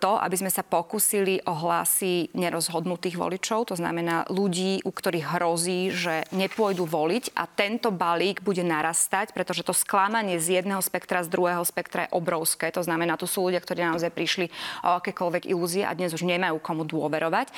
[0.02, 5.94] to, aby sme sa pokúsili o hlasy nerozhodnutých voličov, to znamená ľudí, u ktorých hrozí,
[5.94, 11.28] že nepôjdu voliť a tento balík bude narastať, pretože to sklamanie z jedného spektra, z
[11.28, 12.72] druhého spektra je obrovské.
[12.72, 14.48] To znamená, tu sú ľudia, ktorí naozaj prišli
[14.80, 17.52] o akékoľvek ilúzie a dnes už nemajú komu dôverovať.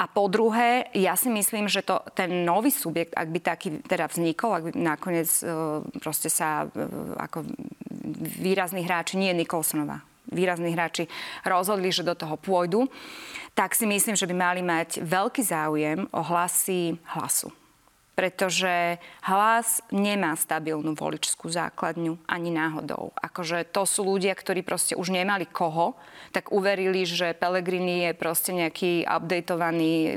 [0.00, 4.08] A po druhé, ja si myslím, že to, ten nový subjekt, ak by taký teda
[4.08, 6.72] vznikol, ak by nakoniec uh, proste sa uh,
[7.20, 7.44] ako
[8.40, 10.00] výrazní hráči, nie Nikolsonová,
[10.32, 11.04] výrazní hráči
[11.44, 12.88] rozhodli, že do toho pôjdu,
[13.52, 17.52] tak si myslím, že by mali mať veľký záujem o hlasy hlasu
[18.18, 23.14] pretože hlas nemá stabilnú voličskú základňu ani náhodou.
[23.14, 25.94] Akože to sú ľudia, ktorí proste už nemali koho,
[26.34, 30.10] tak uverili, že Pelegrini je proste nejaký updatovaný e,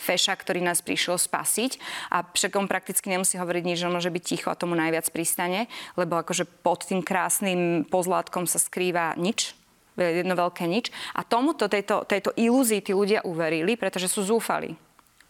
[0.00, 1.76] feša, ktorý nás prišiel spasiť
[2.08, 5.68] a však prakticky nemusí hovoriť nič, že môže byť ticho a tomu najviac pristane,
[6.00, 9.52] lebo akože pod tým krásnym pozlátkom sa skrýva nič,
[10.00, 10.88] jedno veľké nič.
[11.12, 14.72] A tomuto, tejto, tejto ilúzii tí ľudia uverili, pretože sú zúfali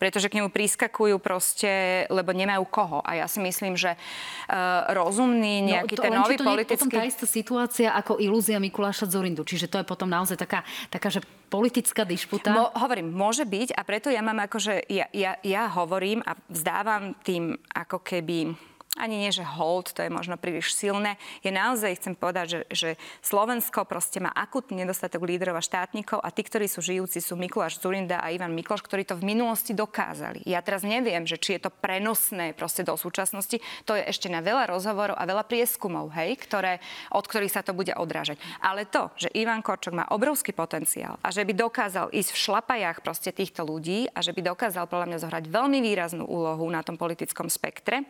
[0.00, 3.04] pretože k nemu priskakujú proste, lebo nemajú koho.
[3.04, 6.72] A ja si myslím, že uh, rozumný no, nejaký no, to, ten nový to politický...
[6.72, 9.44] potom tá istá situácia ako ilúzia Mikuláša Zorindu.
[9.44, 11.20] Čiže to je potom naozaj taká, taká že
[11.52, 12.48] politická dišputa.
[12.48, 17.12] Mo, hovorím, môže byť a preto ja mám akože, ja, ja, ja hovorím a vzdávam
[17.20, 21.14] tým ako keby ani nie, že hold, to je možno príliš silné.
[21.46, 22.88] Je naozaj, chcem povedať, že, že
[23.22, 27.78] Slovensko proste má akutný nedostatok lídrov a štátnikov a tí, ktorí sú žijúci, sú Mikuláš
[27.78, 30.42] Zurinda a Ivan Mikloš, ktorí to v minulosti dokázali.
[30.42, 33.62] Ja teraz neviem, že či je to prenosné proste do súčasnosti.
[33.86, 36.82] To je ešte na veľa rozhovorov a veľa prieskumov, hej, ktoré,
[37.14, 38.42] od ktorých sa to bude odrážať.
[38.58, 43.06] Ale to, že Ivan Korčok má obrovský potenciál a že by dokázal ísť v šlapajách
[43.06, 46.98] proste týchto ľudí a že by dokázal podľa mňa zohrať veľmi výraznú úlohu na tom
[46.98, 48.02] politickom spektre,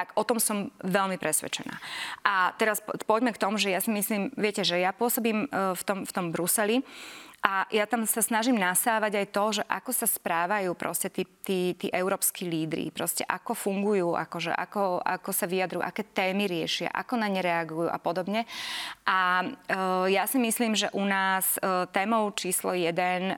[0.00, 1.76] tak o tom som veľmi presvedčená.
[2.24, 5.82] A teraz poďme k tomu, že ja si myslím, viete, že ja pôsobím e, v
[5.84, 6.80] tom, v tom Bruseli
[7.40, 11.72] a ja tam sa snažím nasávať aj to, že ako sa správajú proste tí, tí,
[11.72, 17.16] tí európsky lídry, proste ako fungujú, akože ako, ako sa vyjadrujú, aké témy riešia, ako
[17.16, 18.44] na ne reagujú a podobne.
[19.08, 19.46] A e,
[20.12, 23.34] ja si myslím, že u nás e, témou číslo jeden e,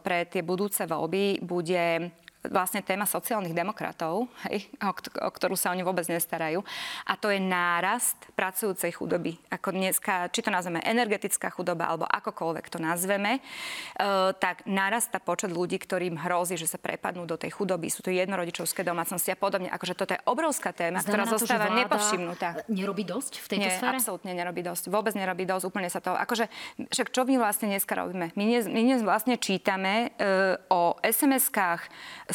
[0.00, 2.08] pre tie budúce voľby bude
[2.48, 4.90] vlastne téma sociálnych demokratov, hej, o,
[5.24, 6.64] o ktorú sa oni vôbec nestarajú.
[7.04, 9.36] A to je nárast pracujúcej chudoby.
[9.52, 13.40] Ako dneska, či to nazveme energetická chudoba, alebo akokoľvek to nazveme, e,
[14.36, 17.92] tak narasta počet ľudí, ktorým hrozí, že sa prepadnú do tej chudoby.
[17.92, 19.68] Sú to jednorodičovské domácnosti a podobne.
[19.68, 22.48] Akože toto je obrovská téma, Znamená ktorá to, zostáva nepovšimnutá.
[22.72, 23.96] Nerobí dosť v tejto Nie, sfére?
[24.00, 24.88] absolútne nerobí dosť.
[24.88, 25.64] Vôbec nerobí dosť.
[25.68, 26.16] Úplne sa to...
[26.16, 26.48] Akože,
[26.88, 28.32] však čo my vlastne dneska robíme?
[28.32, 31.80] My dnes, my dnes vlastne čítame e, o SMS-kách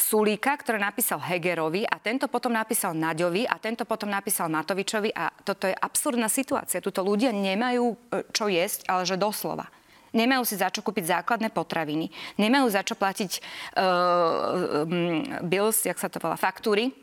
[0.04, 5.32] Sulíka, ktoré napísal Hegerovi a tento potom napísal Naďovi a tento potom napísal Matovičovi a
[5.32, 6.84] toto je absurdná situácia.
[6.84, 7.96] Tuto ľudia nemajú e,
[8.28, 9.64] čo jesť, ale že doslova.
[10.12, 13.42] Nemajú si za čo kúpiť základné potraviny, nemajú za čo platiť
[13.74, 16.94] uh, um, bills, jak sa to volá, faktúry,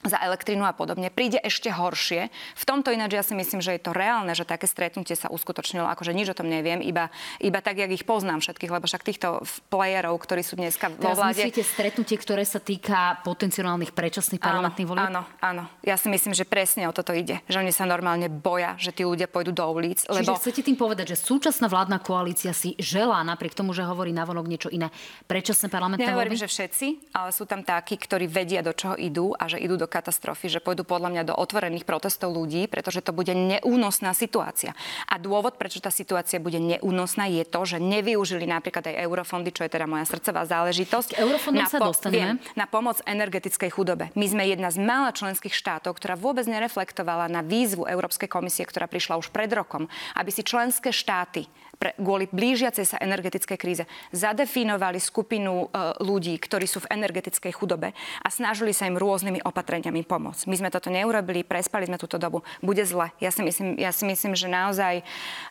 [0.00, 2.32] za elektrínu a podobne, príde ešte horšie.
[2.56, 5.84] V tomto ináč ja si myslím, že je to reálne, že také stretnutie sa uskutočnilo,
[5.92, 9.44] akože nič o tom neviem, iba, iba tak, jak ich poznám všetkých, lebo však týchto
[9.68, 11.44] playerov, ktorí sú dneska vo vláde...
[11.44, 15.12] myslíte stretnutie, ktoré sa týka potenciálnych predčasných parlamentných volieb?
[15.12, 15.68] Áno, áno.
[15.84, 17.44] Ja si myslím, že presne o toto ide.
[17.52, 20.08] Že oni sa normálne boja, že tí ľudia pôjdu do ulic.
[20.08, 20.40] Čiže lebo...
[20.40, 24.72] chcete tým povedať, že súčasná vládna koalícia si želá, napriek tomu, že hovorí navonok niečo
[24.72, 24.88] iné,
[25.28, 26.44] predčasné parlamentné Nehovorím, voľby?
[26.48, 29.89] že všetci, ale sú tam takí, ktorí vedia, do čoho idú a že idú do
[29.90, 34.72] katastrofy, že pôjdu podľa mňa do otvorených protestov ľudí, pretože to bude neúnosná situácia.
[35.10, 39.66] A dôvod, prečo tá situácia bude neúnosná, je to, že nevyužili napríklad aj eurofondy, čo
[39.66, 41.18] je teda moja srdcová záležitosť.
[41.18, 42.38] Eurofondom na, sa po- dostaneme.
[42.40, 44.14] Viem, na pomoc energetickej chudobe.
[44.14, 48.86] My sme jedna z mála členských štátov, ktorá vôbec nereflektovala na výzvu Európskej komisie, ktorá
[48.86, 51.50] prišla už pred rokom, aby si členské štáty
[51.80, 57.96] pre, kvôli blížiacej sa energetickej kríze zadefinovali skupinu uh, ľudí, ktorí sú v energetickej chudobe
[58.20, 60.44] a snažili sa im rôznymi opatreniami pomôcť.
[60.44, 62.44] My sme toto neurobili, prespali sme túto dobu.
[62.60, 63.08] Bude zle.
[63.16, 65.00] Ja si myslím, ja si myslím že naozaj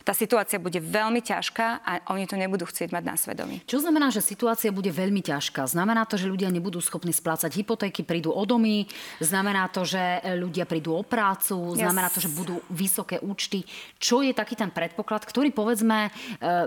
[0.06, 3.65] tá situácia bude veľmi ťažká a oni to nebudú chcieť mať na svedomí.
[3.65, 5.65] Čo znamená, že situácia bude veľmi ťažká?
[5.65, 8.86] Znamená to, že ľudia nebudú schopní splácať hypotéky, prídu o domy,
[9.18, 13.65] znamená to, že ľudia prídu o prácu, znamená to, že budú vysoké účty.
[13.98, 16.19] Čo je taký ten predpoklad, ktorý povedzme E,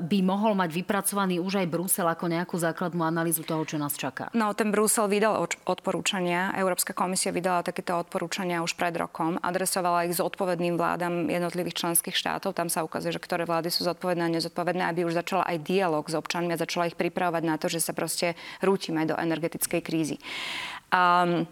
[0.02, 4.28] by mohol mať vypracovaný už aj Brusel ako nejakú základnú analýzu toho, čo nás čaká?
[4.32, 6.52] No, ten Brusel vydal odporúčania.
[6.56, 9.36] Európska komisia vydala takéto odporúčania už pred rokom.
[9.40, 12.56] Adresovala ich zodpovedným vládam jednotlivých členských štátov.
[12.56, 16.04] Tam sa ukazuje, že ktoré vlády sú zodpovedné a nezodpovedné, aby už začala aj dialog
[16.06, 20.16] s občanmi a začala ich pripravovať na to, že sa proste rútime do energetickej krízy.
[20.92, 21.48] Um,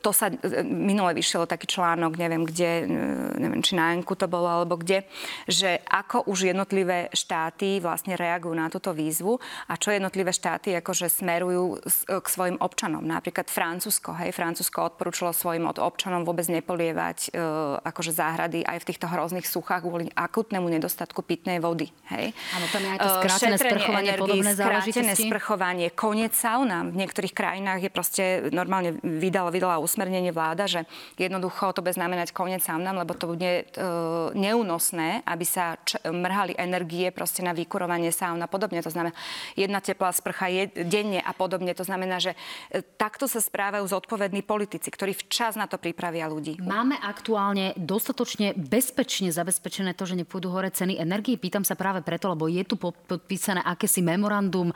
[0.00, 0.32] to sa
[0.64, 2.88] minule vyšiel taký článok, neviem kde,
[3.36, 5.04] neviem či na Enku to bolo alebo kde,
[5.44, 9.36] že ako už jednotlivé štáty vlastne reagujú na túto výzvu
[9.68, 13.04] a čo jednotlivé štáty akože smerujú k svojim občanom.
[13.04, 17.40] Napríklad Francúzsko, hej, Francúzsko odporúčalo svojim občanom vôbec nepolievať e,
[17.84, 21.90] akože záhrady aj v týchto hrozných suchách kvôli akutnému nedostatku pitnej vody.
[22.10, 22.32] Hej.
[22.56, 25.24] Áno, tam je aj to e, skrátené sprchovanie, energii, podobné záležitosti.
[25.28, 26.86] sprchovanie, koniec sauna.
[26.86, 30.80] V niektorých krajinách je proste normálne momentálne vydala, vydala usmernenie vláda, že
[31.18, 33.84] jednoducho to bude znamenať koniec saunám, lebo to bude e,
[34.34, 38.82] neúnosné, aby sa č- mrhali energie proste na vykurovanie saun a podobne.
[38.82, 39.14] To znamená,
[39.58, 41.72] jedna teplá sprcha je, denne a podobne.
[41.74, 42.36] To znamená, že
[42.70, 46.60] e, takto sa správajú zodpovední politici, ktorí včas na to pripravia ľudí.
[46.62, 51.40] Máme aktuálne dostatočne bezpečne zabezpečené to, že nepôjdu hore ceny energii?
[51.40, 54.74] Pýtam sa práve preto, lebo je tu podpísané akési memorandum e,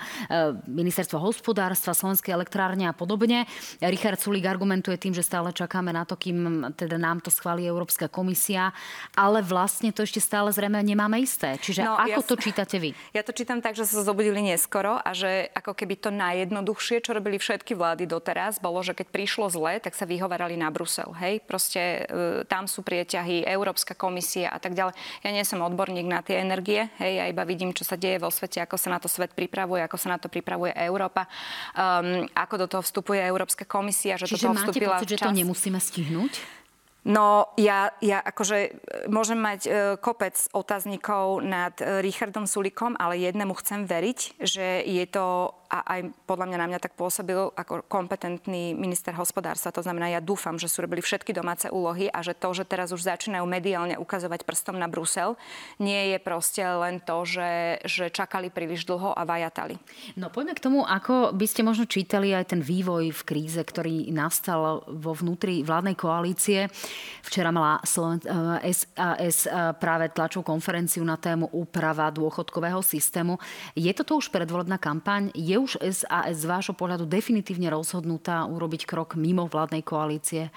[0.66, 3.44] ministerstva hospodárstva, Slovenskej elektrárne a podobne.
[3.90, 8.06] Richard Sulík argumentuje tým, že stále čakáme na to, kým teda nám to schváli Európska
[8.06, 8.70] komisia,
[9.18, 11.58] ale vlastne to ešte stále zrejme nemáme isté.
[11.58, 12.94] Čiže no, ako ja, to čítate vy?
[13.18, 17.10] Ja to čítam tak, že sa zobudili neskoro a že ako keby to najjednoduchšie, čo
[17.10, 21.10] robili všetky vlády doteraz, bolo, že keď prišlo zle, tak sa vyhovarali na Brusel.
[21.18, 24.94] Hej, proste e, tam sú prieťahy, Európska komisia a tak ďalej.
[25.26, 28.30] Ja nie som odborník na tie energie, hej, ja iba vidím, čo sa deje vo
[28.30, 31.26] svete, ako sa na to svet pripravuje, ako sa na to pripravuje Európa,
[31.74, 35.24] um, ako do toho vstupuje Európska komisia komisia, že Čiže toto vstúpila máte pocit, že
[35.24, 36.32] to nemusíme stihnúť?
[37.00, 38.70] No, ja, ja akože e,
[39.08, 45.04] môžem mať e, kopec otáznikov nad e, Richardom Sulikom, ale jednému chcem veriť, že je
[45.08, 49.70] to a aj podľa mňa na mňa tak pôsobil ako kompetentný minister hospodárstva.
[49.70, 52.90] To znamená, ja dúfam, že sú robili všetky domáce úlohy a že to, že teraz
[52.90, 55.38] už začínajú mediálne ukazovať prstom na Brusel,
[55.78, 59.78] nie je proste len to, že, že čakali príliš dlho a vajatali.
[60.18, 64.10] No poďme k tomu, ako by ste možno čítali aj ten vývoj v kríze, ktorý
[64.10, 66.66] nastal vo vnútri vládnej koalície.
[67.22, 73.38] Včera mala SAS eh, eh, práve tlačovú konferenciu na tému úprava dôchodkového systému.
[73.78, 75.30] Je toto už predvolebná kampaň?
[75.36, 80.48] Je už SAS z vášho pohľadu definitívne rozhodnutá urobiť krok mimo vládnej koalície?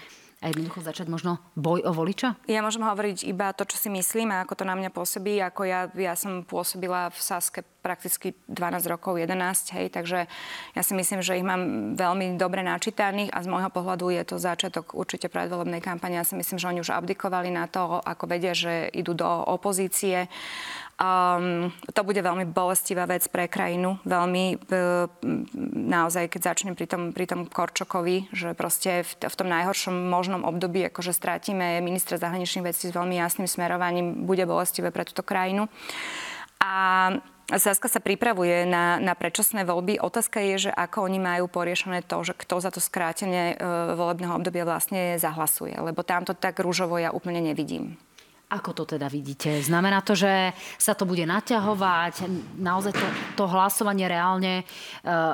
[0.43, 2.35] a jednoducho začať možno boj o voliča?
[2.51, 5.39] Ja môžem hovoriť iba to, čo si myslím a ako to na mňa pôsobí.
[5.39, 10.32] Ako ja, ja som pôsobila v Saske prakticky 12 rokov, 11, hej, takže
[10.72, 14.36] ja si myslím, že ich mám veľmi dobre načítaných a z môjho pohľadu je to
[14.39, 16.15] začiatok určite predvolebnej kampane.
[16.15, 20.32] Ja si myslím, že oni už abdikovali na to, ako vedia, že idú do opozície
[20.93, 23.98] Um, to bude veľmi bolestivá vec pre krajinu.
[24.06, 25.10] Veľmi uh,
[25.74, 30.46] naozaj, keď začnem pri tom, pri tom Korčokovi, že proste v, v tom najhoršom možnom
[30.46, 35.65] období, akože strátime ministra zahraničných vecí s veľmi jasným smerovaním, bude bolestivé pre túto krajinu.
[36.62, 37.10] A
[37.51, 39.99] Saska sa pripravuje na, na predčasné voľby.
[39.99, 43.65] Otázka je, že ako oni majú poriešené to, že kto za to skrátenie e,
[43.99, 45.75] volebného obdobia vlastne zahlasuje.
[45.75, 47.99] Lebo tamto tak rúžovo ja úplne nevidím.
[48.53, 49.65] Ako to teda vidíte?
[49.65, 52.29] Znamená to, že sa to bude naťahovať?
[52.62, 54.63] Naozaj to, to hlasovanie reálne e,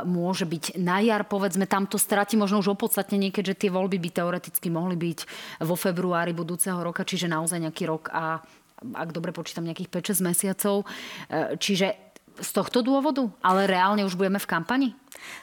[0.07, 1.99] môže byť na jar, povedzme, tam to
[2.39, 5.19] možno už opodstatnenie, keďže tie voľby by teoreticky mohli byť
[5.67, 8.39] vo februári budúceho roka, čiže naozaj nejaký rok a
[8.81, 10.87] ak dobre počítam, nejakých 5-6 mesiacov.
[11.29, 13.31] E, čiže z tohto dôvodu?
[13.41, 14.89] Ale reálne už budeme v kampani?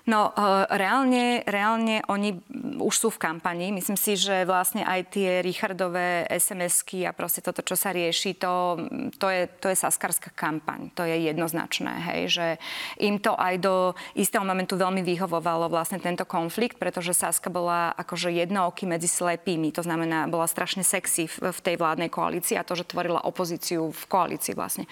[0.07, 2.39] No, uh, reálne, reálne oni
[2.79, 3.75] už sú v kampani.
[3.75, 8.79] Myslím si, že vlastne aj tie Richardové SMS-ky a proste toto, čo sa rieši, to,
[9.19, 10.95] to, je, to je saskarská kampaň.
[10.95, 12.47] To je jednoznačné, hej, že
[13.03, 13.75] im to aj do
[14.15, 19.75] istého momentu veľmi vyhovovalo vlastne tento konflikt, pretože Saska bola akože jednooky medzi slepými.
[19.75, 23.91] To znamená, bola strašne sexy v, v tej vládnej koalícii a to, že tvorila opozíciu
[23.91, 24.87] v koalícii vlastne.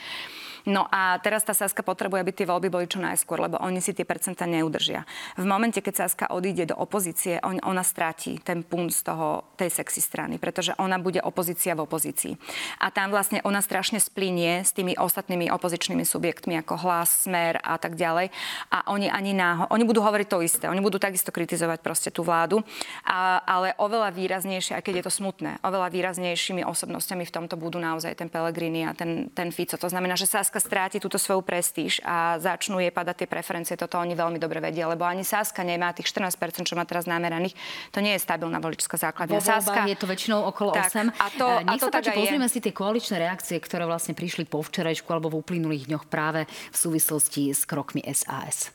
[0.65, 3.93] No a teraz tá Saska potrebuje, aby tie voľby boli čo najskôr, lebo oni si
[3.93, 5.05] tie percentá neudržia.
[5.37, 9.69] V momente, keď Saska odíde do opozície, on, ona stratí ten punt z toho, tej
[9.69, 12.41] sexy strany, pretože ona bude opozícia v opozícii.
[12.81, 17.77] A tam vlastne ona strašne splinie s tými ostatnými opozičnými subjektmi ako hlas, smer a
[17.77, 18.33] tak ďalej.
[18.73, 20.65] A oni ani náho, oni budú hovoriť to isté.
[20.73, 22.65] Oni budú takisto kritizovať proste tú vládu,
[23.05, 27.77] a, ale oveľa výraznejšie, aj keď je to smutné, oveľa výraznejšími osobnostiami v tomto budú
[27.77, 29.77] naozaj ten Pellegrini a ten, ten Fico.
[29.77, 33.75] To znamená, že Saska stráti túto svoju prestíž a začnú jej padať tie preferencie.
[33.79, 37.55] Toto oni veľmi dobre vedia, lebo ani Saska nemá tých 14%, čo má teraz nameraných.
[37.95, 39.39] To nie je stabilná voličská základňa.
[39.41, 41.15] Saska je to väčšinou okolo tak, 8.
[41.15, 44.45] A to, Nech a to sa páči, pozrieme si tie koaličné reakcie, ktoré vlastne prišli
[44.45, 48.75] po včerajšku alebo v uplynulých dňoch práve v súvislosti s krokmi SAS.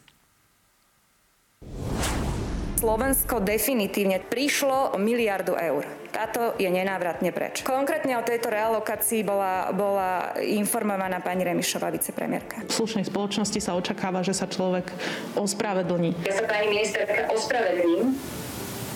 [2.79, 5.83] Slovensko definitívne prišlo o miliardu eur.
[6.15, 7.59] Táto je nenávratne preč.
[7.67, 12.63] Konkrétne o tejto realokácii bola, bola informovaná pani Remišová, vicepremiérka.
[12.63, 14.87] V slušnej spoločnosti sa očakáva, že sa človek
[15.35, 16.23] ospravedlní.
[16.23, 18.15] Ja sa pani ministerka ospravedlním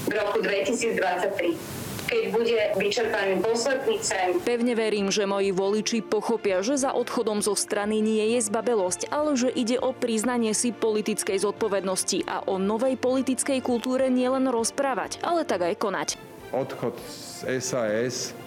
[0.08, 1.83] v roku 2023
[2.14, 4.38] keď bude vyčerpaný posledný cen.
[4.46, 9.34] Pevne verím, že moji voliči pochopia, že za odchodom zo strany nie je zbabelosť, ale
[9.34, 15.42] že ide o priznanie si politickej zodpovednosti a o novej politickej kultúre nielen rozprávať, ale
[15.42, 16.10] tak aj konať.
[16.54, 18.38] Odchod z SAS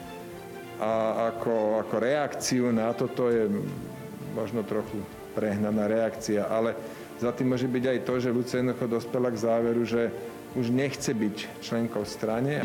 [0.78, 3.50] a ako, ako reakciu na toto je
[4.30, 5.02] možno trochu
[5.34, 6.78] prehnaná reakcia, ale
[7.18, 10.12] za tým môže byť aj to, že Lucia jednoducho dospela k záveru, že
[10.56, 12.64] už nechce byť členkou strane.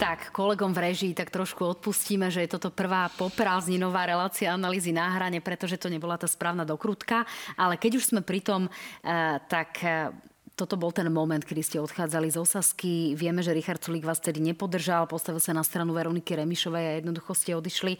[0.00, 5.06] Tak, kolegom v režii tak trošku odpustíme, že je toto prvá poprázdninová relácia analýzy na
[5.14, 7.22] hrane, pretože to nebola tá správna dokrutka.
[7.54, 10.10] Ale keď už sme pri tom, eh, tak eh,
[10.58, 13.14] toto bol ten moment, kedy ste odchádzali z Osasky.
[13.14, 17.32] Vieme, že Richard Sulík vás tedy nepodržal, postavil sa na stranu Veroniky Remišovej a jednoducho
[17.32, 17.96] ste odišli.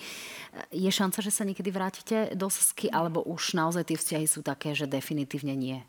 [0.74, 4.74] Je šanca, že sa niekedy vrátite do Osasky, alebo už naozaj tie vzťahy sú také,
[4.74, 5.80] že definitívne nie?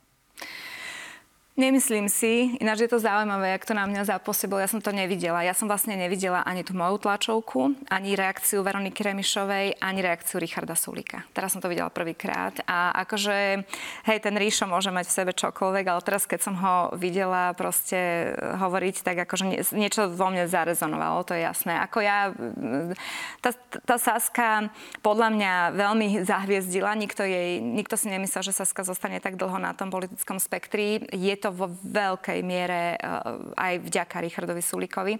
[1.53, 4.57] Nemyslím si, ináč je to zaujímavé, jak to na mňa zapôsobilo.
[4.57, 5.45] Ja som to nevidela.
[5.45, 10.73] Ja som vlastne nevidela ani tú moju tlačovku, ani reakciu Veroniky Remišovej, ani reakciu Richarda
[10.73, 11.21] Sulika.
[11.29, 12.57] Teraz som to videla prvýkrát.
[12.65, 13.69] A akože,
[14.09, 18.33] hej, ten Ríšo môže mať v sebe čokoľvek, ale teraz, keď som ho videla proste
[18.33, 21.77] hovoriť, tak akože niečo vo mne zarezonovalo, to je jasné.
[21.85, 22.33] Ako ja,
[23.45, 23.53] tá,
[23.85, 24.73] tá Saska
[25.05, 26.97] podľa mňa veľmi zahviezdila.
[26.97, 31.05] Nikto, jej, nikto si nemyslel, že Saska zostane tak dlho na tom politickom spektri.
[31.13, 33.03] Je to vo veľkej miere eh,
[33.59, 35.19] aj vďaka Richardovi Sulikovi.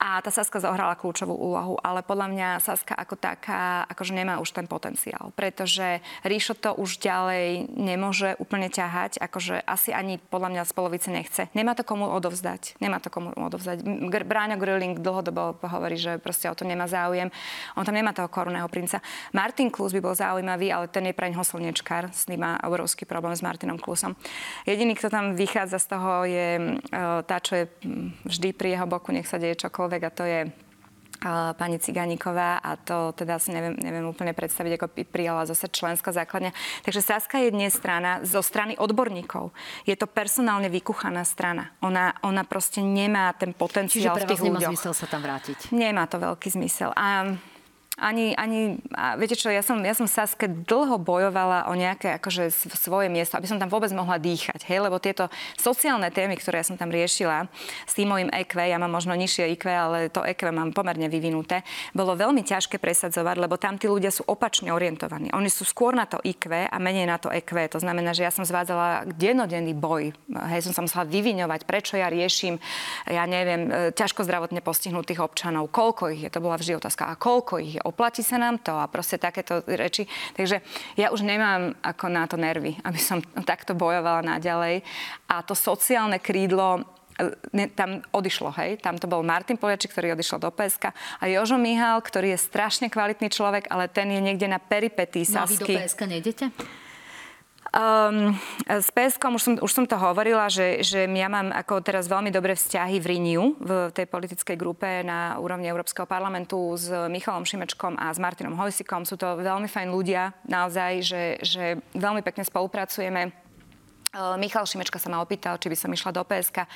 [0.00, 4.56] A tá Saska zohrala kľúčovú úlohu, ale podľa mňa Saska ako taká akože nemá už
[4.56, 10.62] ten potenciál, pretože Ríšo to už ďalej nemôže úplne ťahať, akože asi ani podľa mňa
[10.64, 11.52] z polovice nechce.
[11.52, 12.80] Nemá to komu odovzdať.
[12.80, 13.84] Nemá to komu odovzdať.
[14.24, 17.28] Bráňo Grilling dlhodobo hovorí, že proste o to nemá záujem.
[17.74, 19.02] On tam nemá toho korunného princa.
[19.34, 22.14] Martin Klus by bol zaujímavý, ale ten je preň slnečkár.
[22.14, 24.14] S ním má obrovský problém s Martinom Klusom.
[24.62, 26.62] Jediný, kto tam vy vychádza z toho, je e,
[27.26, 27.64] tá, čo je
[28.22, 30.50] vždy pri jeho boku, nech sa deje čokoľvek a to je e,
[31.58, 36.54] pani Ciganíková a to teda si neviem, neviem úplne predstaviť, ako prijala zase členská základňa.
[36.86, 39.50] Takže Saska je dnes strana zo strany odborníkov.
[39.90, 41.74] Je to personálne vykuchaná strana.
[41.82, 45.74] Ona, ona proste nemá ten potenciál Čiže pre vás nemá zmysel sa tam vrátiť?
[45.74, 46.94] Nemá to veľký zmysel.
[46.94, 47.34] A
[48.00, 52.48] ani, ani a viete čo, ja som, ja som Saske dlho bojovala o nejaké akože
[52.80, 55.28] svoje miesto, aby som tam vôbec mohla dýchať, hej, lebo tieto
[55.60, 57.46] sociálne témy, ktoré ja som tam riešila
[57.84, 61.60] s tým mojim EQ, ja mám možno nižšie IQ, ale to EQ mám pomerne vyvinuté,
[61.92, 65.28] bolo veľmi ťažké presadzovať, lebo tam tí ľudia sú opačne orientovaní.
[65.36, 67.76] Oni sú skôr na to IQ a menej na to EQ.
[67.76, 70.16] To znamená, že ja som zvádzala dennodenný boj.
[70.48, 72.56] Hej, som sa musela vyviňovať, prečo ja riešim,
[73.04, 77.14] ja neviem, e, ťažko zdravotne postihnutých občanov, koľko ich je, to bola vždy otázka, a
[77.18, 80.06] koľko ich je, oplatí sa nám to a proste takéto reči.
[80.38, 80.62] Takže
[80.94, 84.86] ja už nemám ako na to nervy, aby som takto bojovala naďalej.
[85.28, 86.80] A to sociálne krídlo
[87.18, 88.78] e, ne, tam odišlo, hej.
[88.78, 92.86] Tam to bol Martin Poliačik, ktorý odišiel do PSK a Jožo Mihal, ktorý je strašne
[92.88, 95.34] kvalitný človek, ale ten je niekde na peripetí Sasky.
[95.34, 96.44] No a vy do PSK nejdete?
[97.70, 98.34] Um,
[98.66, 102.34] s PSK už som, už som to hovorila, že, že ja mám ako teraz veľmi
[102.34, 107.94] dobré vzťahy v Riniu, v tej politickej grupe na úrovni Európskeho parlamentu s Michalom Šimečkom
[107.94, 109.06] a s Martinom Hojsikom.
[109.06, 113.30] Sú to veľmi fajn ľudia, naozaj, že, že veľmi pekne spolupracujeme.
[114.18, 116.66] Uh, Michal Šimečka sa ma opýtal, či by som išla do PSK,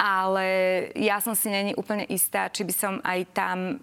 [0.00, 0.46] ale
[0.96, 3.76] ja som si není úplne istá, či by som aj tam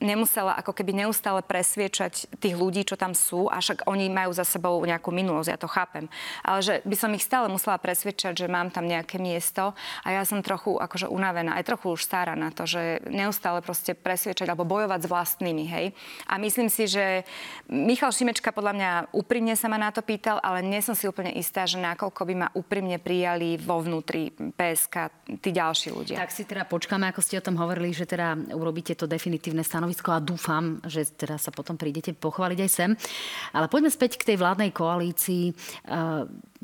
[0.00, 4.44] nemusela ako keby neustále presviečať tých ľudí, čo tam sú, a však oni majú za
[4.44, 6.04] sebou nejakú minulosť, ja to chápem.
[6.44, 9.72] Ale že by som ich stále musela presviečať, že mám tam nejaké miesto
[10.04, 13.96] a ja som trochu akože unavená, aj trochu už stará na to, že neustále proste
[13.96, 15.86] presviečať alebo bojovať s vlastnými, hej.
[16.28, 17.24] A myslím si, že
[17.72, 21.32] Michal Šimečka podľa mňa úprimne sa ma na to pýtal, ale nie som si úplne
[21.32, 24.94] istá, že nakoľko by ma úprimne prijali vo vnútri PSK
[25.40, 26.16] tí ďalší ľudia.
[26.20, 30.10] Tak si teda počkáme, ako ste o tom hovorili, že teda urobíte to definitívne stanovisko
[30.10, 32.90] a dúfam, že teda sa potom prídete pochváliť aj sem.
[33.54, 35.54] Ale poďme späť k tej vládnej koalícii.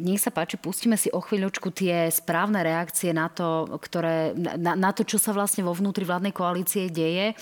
[0.02, 4.90] Nech sa páči, pustíme si o chvíľočku tie správne reakcie na to, ktoré, na, na
[4.90, 7.38] to, čo sa vlastne vo vnútri vládnej koalície deje.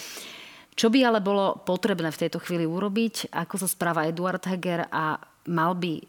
[0.77, 3.33] Čo by ale bolo potrebné v tejto chvíli urobiť?
[3.33, 5.19] Ako sa správa Eduard Heger a
[5.51, 6.03] mal by e,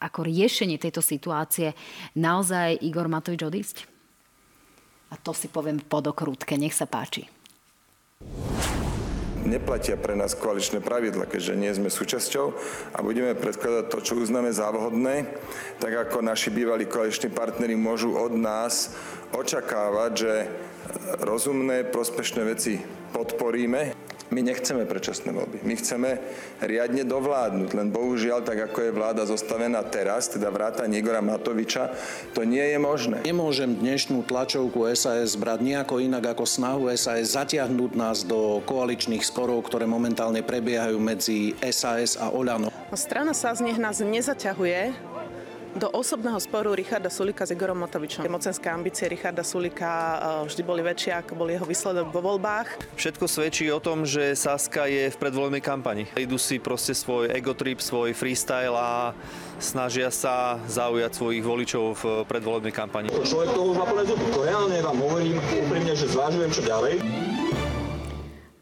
[0.00, 1.74] ako riešenie tejto situácie
[2.18, 3.76] naozaj Igor Matovič odísť?
[5.12, 6.56] A to si poviem podokrútke.
[6.56, 7.28] Nech sa páči
[9.44, 12.46] neplatia pre nás koaličné pravidla, keďže nie sme súčasťou
[12.94, 15.26] a budeme predkladať to, čo uznáme za vhodné,
[15.78, 18.94] tak ako naši bývalí koaliční partnery môžu od nás
[19.34, 20.32] očakávať, že
[21.22, 22.82] rozumné, prospešné veci
[23.12, 24.01] podporíme.
[24.32, 25.60] My nechceme predčasné voľby.
[25.60, 26.16] My chceme
[26.64, 27.70] riadne dovládnuť.
[27.76, 31.92] Len bohužiaľ, tak ako je vláda zostavená teraz, teda vráta Igora Matoviča,
[32.32, 33.20] to nie je možné.
[33.28, 39.68] Nemôžem dnešnú tlačovku SAS brať nejako inak ako snahu SAS zatiahnuť nás do koaličných sporov,
[39.68, 42.72] ktoré momentálne prebiehajú medzi SAS a Oľano.
[42.96, 45.11] Strana sa z nich nás nezaťahuje
[45.76, 48.28] do osobného sporu Richarda Sulika s Igorom Matovičom.
[48.28, 50.16] Mocenské ambície Richarda Sulika e,
[50.48, 52.96] vždy boli väčšie, ako bol jeho výsledok vo voľbách.
[52.96, 56.04] Všetko svedčí o tom, že Saska je v predvoľnej kampani.
[56.16, 59.16] Idú si proste svoj egotrip, svoj freestyle a
[59.56, 63.08] snažia sa zaujať svojich voličov v predvolebnej kampani.
[63.08, 64.24] Človek to už má plné zuby.
[64.42, 67.00] Reálne vám hovorím úprimne, že zvážujem, čo ďalej.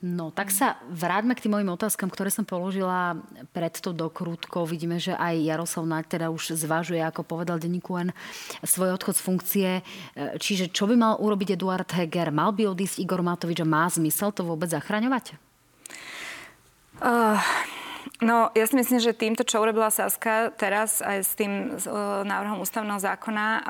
[0.00, 3.20] No, tak sa vráťme k tým mojim otázkam, ktoré som položila
[3.52, 4.64] pred to dokrútkou.
[4.64, 8.16] Vidíme, že aj Jaroslav Naď teda už zvažuje, ako povedal denníku N,
[8.64, 9.68] svoj odchod z funkcie.
[9.76, 9.82] E,
[10.40, 12.32] čiže čo by mal urobiť Eduard Heger?
[12.32, 15.36] Mal by odísť Igor Matovič a má zmysel to vôbec zachraňovať?
[17.04, 17.36] Uh,
[18.20, 22.60] No, ja si myslím, že týmto, čo urobila Saska teraz aj s tým uh, návrhom
[22.60, 23.60] ústavného zákona, uh,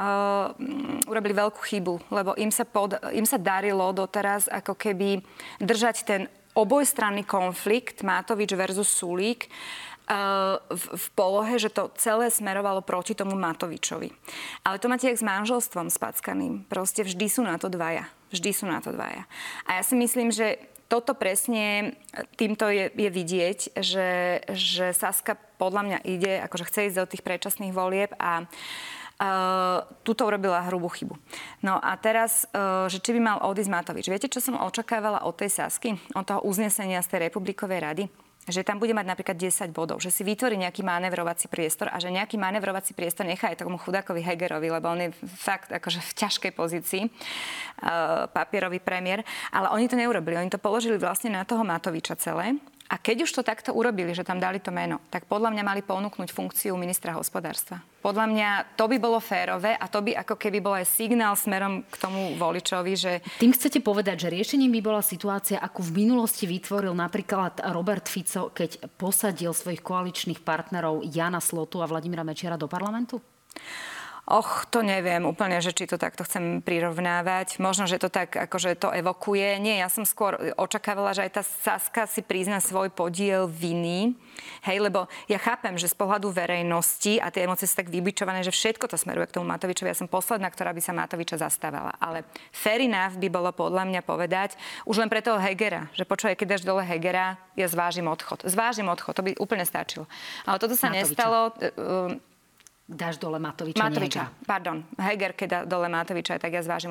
[1.07, 5.23] urobili veľkú chybu, lebo im sa, pod, im sa darilo doteraz ako keby
[5.63, 6.23] držať ten
[6.59, 9.47] obojstranný konflikt Matovič versus Sulík
[10.11, 14.11] v, v polohe, že to celé smerovalo proti tomu Matovičovi.
[14.67, 16.67] Ale to máte jak s manželstvom spackaným.
[16.67, 18.11] Proste vždy sú na to dvaja.
[18.35, 19.31] Vždy sú na to dvaja.
[19.71, 20.59] A ja si myslím, že
[20.91, 21.95] toto presne
[22.35, 24.11] týmto je, je vidieť, že,
[24.51, 28.51] že Saska podľa mňa ide, akože chce ísť do tých predčasných volieb a
[29.21, 31.13] Uh, tuto urobila hrubú chybu.
[31.61, 34.09] No a teraz, uh, že či by mal odísť Matovič.
[34.09, 35.93] Viete, čo som očakávala od tej Sasky?
[36.17, 38.05] Od toho uznesenia z tej Republikovej rady?
[38.51, 42.11] Že tam bude mať napríklad 10 bodov, že si vytvorí nejaký manevrovací priestor a že
[42.11, 46.53] nejaký manevrovací priestor nechá aj tomu chudákovi Hegerovi, lebo on je fakt akože v ťažkej
[46.53, 49.23] pozícii, uh, papierový premiér.
[49.55, 52.59] Ale oni to neurobili, oni to položili vlastne na toho Matoviča celé
[52.91, 55.81] a keď už to takto urobili, že tam dali to meno, tak podľa mňa mali
[55.87, 57.79] ponúknuť funkciu ministra hospodárstva.
[58.03, 61.87] Podľa mňa to by bolo férové a to by ako keby bol aj signál smerom
[61.87, 63.13] k tomu voličovi, že...
[63.39, 68.51] Tým chcete povedať, že riešením by bola situácia, ako v minulosti vytvoril napríklad Robert Fico,
[68.51, 73.23] keď posadil svojich koaličných partnerov Jana Slotu a Vladimíra Mečiara do parlamentu?
[74.31, 77.59] Och, to neviem úplne, že či to takto chcem prirovnávať.
[77.59, 79.59] Možno, že to tak akože to evokuje.
[79.59, 84.15] Nie, ja som skôr očakávala, že aj tá Saska si prizna svoj podiel viny.
[84.63, 88.55] Hej, lebo ja chápem, že z pohľadu verejnosti a tie emócie sú tak vybičované, že
[88.55, 89.91] všetko to smeruje k tomu Matovičovi.
[89.91, 91.99] Ja som posledná, ktorá by sa Matoviča zastávala.
[91.99, 92.23] Ale
[92.55, 94.55] fair enough by bolo podľa mňa povedať,
[94.87, 98.47] už len pre toho Hegera, že počúvaj, keď dáš dole Hegera, ja zvážim odchod.
[98.47, 100.07] Zvážim odchod, to by úplne stačilo.
[100.47, 101.03] Ale toto sa Matoviča.
[101.03, 101.39] nestalo.
[102.91, 103.87] Dáš dole Matoviča.
[103.87, 104.83] Matoviča, nie pardon.
[104.99, 106.91] Heger, keď dá dole Matoviča, tak ja zvážim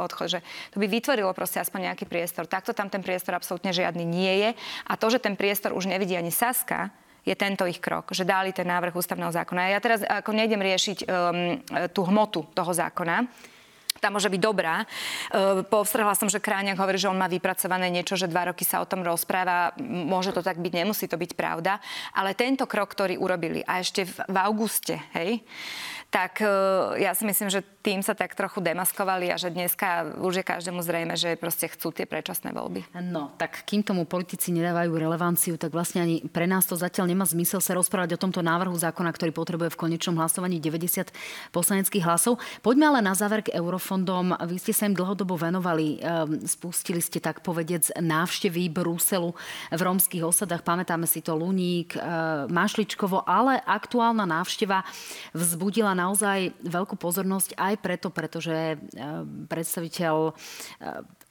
[0.00, 0.40] odchod, že
[0.72, 2.48] to by vytvorilo proste aspoň nejaký priestor.
[2.48, 4.50] Takto tam ten priestor absolútne žiadny nie je.
[4.88, 6.88] A to, že ten priestor už nevidí ani Saska,
[7.24, 9.72] je tento ich krok, že dali ten návrh ústavného zákona.
[9.72, 11.60] Ja teraz ako nejdem riešiť um,
[11.92, 13.24] tú hmotu toho zákona,
[14.04, 14.84] tá môže byť dobrá.
[14.84, 18.84] E, povstrhla som, že Kráňak hovorí, že on má vypracované niečo, že dva roky sa
[18.84, 19.72] o tom rozpráva.
[19.80, 21.80] Môže to tak byť, nemusí to byť pravda.
[22.12, 25.40] Ale tento krok, ktorý urobili a ešte v, v auguste, hej,
[26.14, 26.46] tak e,
[27.02, 30.78] ja si myslím, že tým sa tak trochu demaskovali a že dneska už je každému
[30.78, 32.86] zrejme, že proste chcú tie predčasné voľby.
[33.02, 37.26] No, tak kým tomu politici nedávajú relevanciu, tak vlastne ani pre nás to zatiaľ nemá
[37.26, 41.10] zmysel sa rozprávať o tomto návrhu zákona, ktorý potrebuje v konečnom hlasovaní 90
[41.50, 42.38] poslaneckých hlasov.
[42.62, 44.38] Poďme ale na záver k eurofondom.
[44.46, 45.98] Vy ste sa im dlhodobo venovali.
[45.98, 49.34] Ehm, spustili ste tak povedec návštevy Bruselu
[49.74, 50.62] v rómskych osadách.
[50.62, 54.86] Pamätáme si to Luník, ehm, Mašličkovo, ale aktuálna návšteva
[55.34, 58.76] vzbudila naozaj veľkú pozornosť aj preto, pretože
[59.48, 60.36] predstaviteľ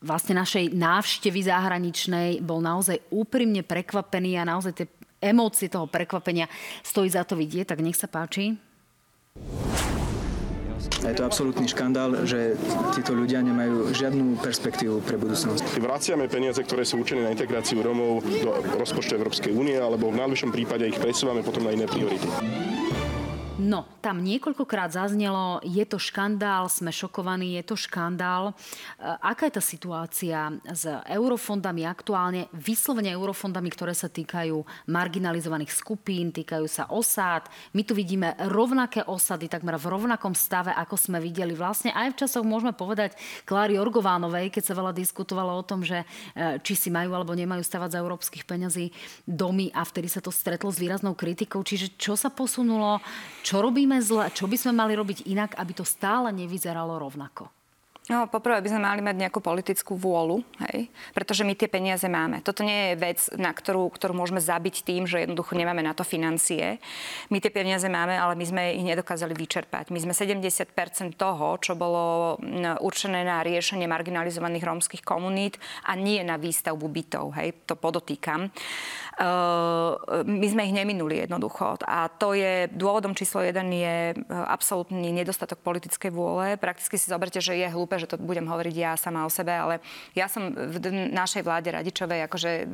[0.02, 4.88] vlastne našej návštevy zahraničnej bol naozaj úprimne prekvapený a naozaj tie
[5.24, 6.50] emócie toho prekvapenia
[6.84, 7.70] stojí za to vidieť.
[7.70, 8.58] Tak nech sa páči.
[11.04, 12.56] Je to absolútny škandál, že
[12.96, 15.80] títo ľudia nemajú žiadnu perspektívu pre budúcnosť.
[15.80, 20.52] Vraciame peniaze, ktoré sú určené na integráciu Romov do rozpočtu Európskej únie, alebo v najlepšom
[20.56, 22.28] prípade ich presúvame potom na iné priority.
[23.54, 28.50] No, tam niekoľkokrát zaznelo, je to škandál, sme šokovaní, je to škandál.
[28.50, 28.54] E,
[29.22, 34.58] aká je tá situácia s eurofondami aktuálne, vyslovene eurofondami, ktoré sa týkajú
[34.90, 37.46] marginalizovaných skupín, týkajú sa osád.
[37.78, 42.20] My tu vidíme rovnaké osady, takmer v rovnakom stave, ako sme videli vlastne aj v
[42.26, 43.14] časoch, môžeme povedať,
[43.46, 46.02] Kláry Orgovánovej, keď sa veľa diskutovalo o tom, že
[46.34, 48.90] e, či si majú alebo nemajú stavať za európskych peňazí
[49.30, 51.62] domy a vtedy sa to stretlo s výraznou kritikou.
[51.62, 52.98] Čiže čo sa posunulo,
[53.44, 57.52] čo robíme zle, čo by sme mali robiť inak, aby to stále nevyzeralo rovnako?
[58.12, 60.92] No, poprvé by sme mali mať nejakú politickú vôľu, hej?
[61.16, 62.44] pretože my tie peniaze máme.
[62.44, 66.04] Toto nie je vec, na ktorú, ktorú môžeme zabiť tým, že jednoducho nemáme na to
[66.04, 66.84] financie.
[67.32, 69.96] My tie peniaze máme, ale my sme ich nedokázali vyčerpať.
[69.96, 72.36] My sme 70% toho, čo bolo
[72.84, 75.56] určené na riešenie marginalizovaných rómskych komunít
[75.88, 77.40] a nie na výstavbu bytov.
[77.40, 77.56] Hej?
[77.72, 78.52] To podotýkam.
[79.14, 81.78] Uh, my sme ich neminuli jednoducho.
[81.86, 86.58] A to je, dôvodom číslo jeden je e, absolútny nedostatok politickej vôle.
[86.58, 89.86] Prakticky si zoberte, že je hlúpe, že to budem hovoriť ja sama o sebe, ale
[90.18, 90.82] ja som v
[91.14, 92.66] našej vláde Radičovej akože e,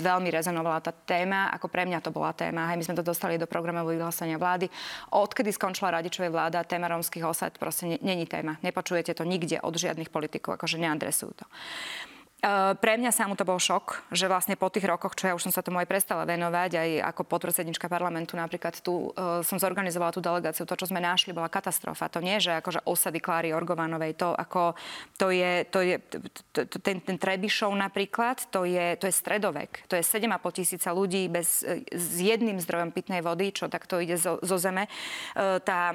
[0.00, 2.72] veľmi rezonovala tá téma, ako pre mňa to bola téma.
[2.72, 4.72] Hej, my sme to dostali do programového vyhlásenia vlády.
[5.12, 8.56] Odkedy skončila Radičovej vláda, téma rómskych osad proste není téma.
[8.64, 11.46] Nepočujete to nikde od žiadnych politikov, akože neadresujú to.
[12.42, 15.46] Eh, pre mňa samú to bol šok, že vlastne po tých rokoch, čo ja už
[15.46, 20.10] som sa tomu aj prestala venovať, aj ako podpredsednička parlamentu napríklad tu uh, som zorganizovala
[20.10, 22.10] tú delegáciu, to, čo sme našli, bola katastrofa.
[22.10, 24.74] To nie, že akože osady Kláry Orgovanovej, to ako,
[25.22, 26.02] to je, to je
[26.50, 29.86] to, to, ten, ten Trebišov napríklad, to je, to je stredovek.
[29.86, 31.62] To je 7,5 tisíca ľudí bez,
[31.94, 34.90] s jedným zdrojom pitnej vody, čo takto ide zo, zo zeme.
[35.38, 35.94] Uh, tá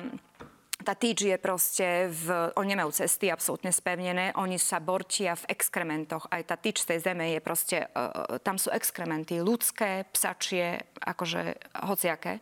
[0.88, 2.55] tá týč je proste v...
[2.55, 6.31] Oni nemajú cesty absolútne spevnené, oni sa borčia v exkrementoch.
[6.31, 7.91] Aj tá týč z tej zeme je proste...
[7.91, 12.39] Uh, tam sú exkrementy ľudské, psačie, akože hociaké.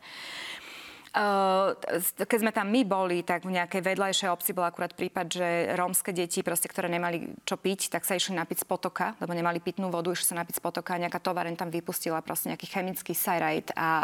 [2.19, 5.47] Keď sme tam my boli, tak v nejakej vedľajšej obci bol akurát prípad, že
[5.79, 9.63] rómske deti, proste, ktoré nemali čo piť, tak sa išli napiť z potoka, lebo nemali
[9.63, 13.15] pitnú vodu, išli sa napiť z potoka a nejaká továreň tam vypustila proste nejaký chemický
[13.15, 14.03] sajrajt a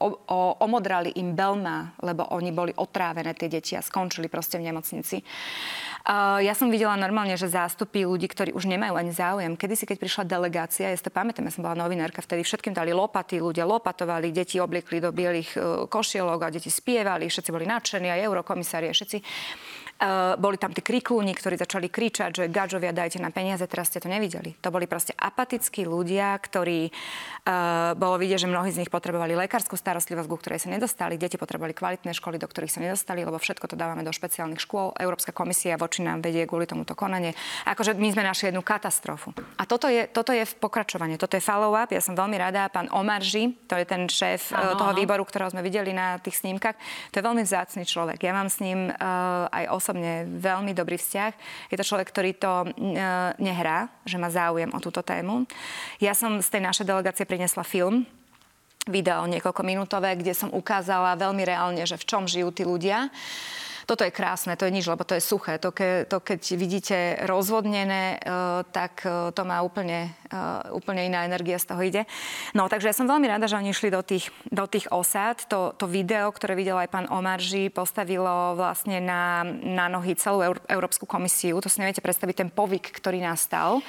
[0.00, 4.72] o, o, omodrali im belma, lebo oni boli otrávené tie deti a skončili proste v
[4.72, 5.20] nemocnici.
[6.02, 9.54] Uh, ja som videla normálne, že zástupy ľudí, ktorí už nemajú ani záujem.
[9.54, 12.74] Kedy si, keď prišla delegácia, ja si to pamätám, ja som bola novinárka, vtedy všetkým
[12.74, 15.86] dali lopaty, ľudia lopatovali, deti obliekli do bielých uh,
[16.22, 19.22] dijaloga, odjeći spijeva, ali šeci boli načeni, a eurokomisar je šeci.
[20.02, 24.02] Uh, boli tam tí kriklúni, ktorí začali kričať, že gadžovia dajte na peniaze, teraz ste
[24.02, 24.58] to nevideli.
[24.58, 29.78] To boli proste apatickí ľudia, ktorí, uh, bolo vidieť, že mnohí z nich potrebovali lekárskú
[29.78, 33.70] starostlivosť, ku ktorej sa nedostali, deti potrebovali kvalitné školy, do ktorých sa nedostali, lebo všetko
[33.70, 34.90] to dávame do špeciálnych škôl.
[34.98, 37.38] Európska komisia voči nám vedie kvôli tomuto konanie.
[37.70, 39.30] Akože my sme našli jednu katastrofu.
[39.54, 41.94] A toto je, toto je v pokračovanie, toto je follow-up.
[41.94, 45.62] Ja som veľmi rada, pán Omarži, to je ten šéf uh, toho výboru, ktorého sme
[45.62, 46.74] videli na tých snímkach,
[47.14, 48.18] to je veľmi vzácný človek.
[48.18, 51.32] Ja mám s ním uh, aj osobne osobne veľmi dobrý vzťah.
[51.68, 52.66] Je to človek, ktorý to e,
[53.36, 55.44] nehrá, že má záujem o túto tému.
[56.00, 58.08] Ja som z tej našej delegácie priniesla film,
[58.88, 63.12] video niekoľko minútové, kde som ukázala veľmi reálne, že v čom žijú tí ľudia.
[63.84, 65.60] Toto je krásne, to je nič, lebo to je suché.
[65.60, 70.14] To, ke, to keď vidíte rozvodnené, uh, tak uh, to má úplne,
[70.72, 72.02] úplne iná energia z toho ide.
[72.56, 75.44] No, takže ja som veľmi rada, že oni išli do tých, do tých osád.
[75.52, 80.58] To, to video, ktoré videl aj pán Omarži, postavilo vlastne na, na nohy celú Eur,
[80.66, 81.60] Európsku komisiu.
[81.60, 83.84] To si neviete predstaviť, ten povyk, ktorý nastal.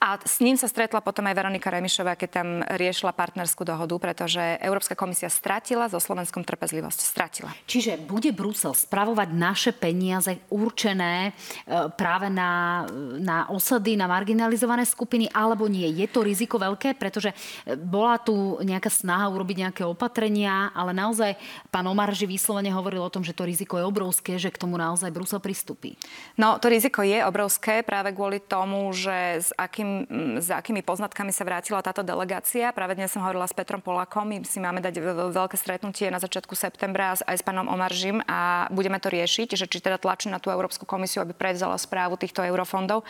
[0.00, 4.40] A s ním sa stretla potom aj Veronika Remišová, keď tam riešila partnerskú dohodu, pretože
[4.62, 6.98] Európska komisia stratila so Slovenskom trpezlivosť.
[7.02, 7.50] Stratila.
[7.68, 12.84] Čiže bude Brusel spravovať naše peniaze určené e, práve na,
[13.20, 15.81] na osady, na marginalizované skupiny, alebo nie?
[15.82, 15.90] Nie.
[15.90, 21.34] Je to riziko veľké, pretože e, bola tu nejaká snaha urobiť nejaké opatrenia, ale naozaj
[21.74, 25.10] pán Omarži vyslovene hovoril o tom, že to riziko je obrovské, že k tomu naozaj
[25.10, 25.98] Brusel pristúpi.
[26.38, 30.06] No, to riziko je obrovské práve kvôli tomu, že s, akým,
[30.38, 32.70] s akými poznatkami sa vrátila táto delegácia.
[32.70, 35.02] Práve dnes som hovorila s Petrom Polakom, my si máme dať
[35.34, 39.82] veľké stretnutie na začiatku septembra aj s pánom Omaržim a budeme to riešiť, že či
[39.82, 43.02] teda tlačí na tú Európsku komisiu, aby prevzala správu týchto eurofondov.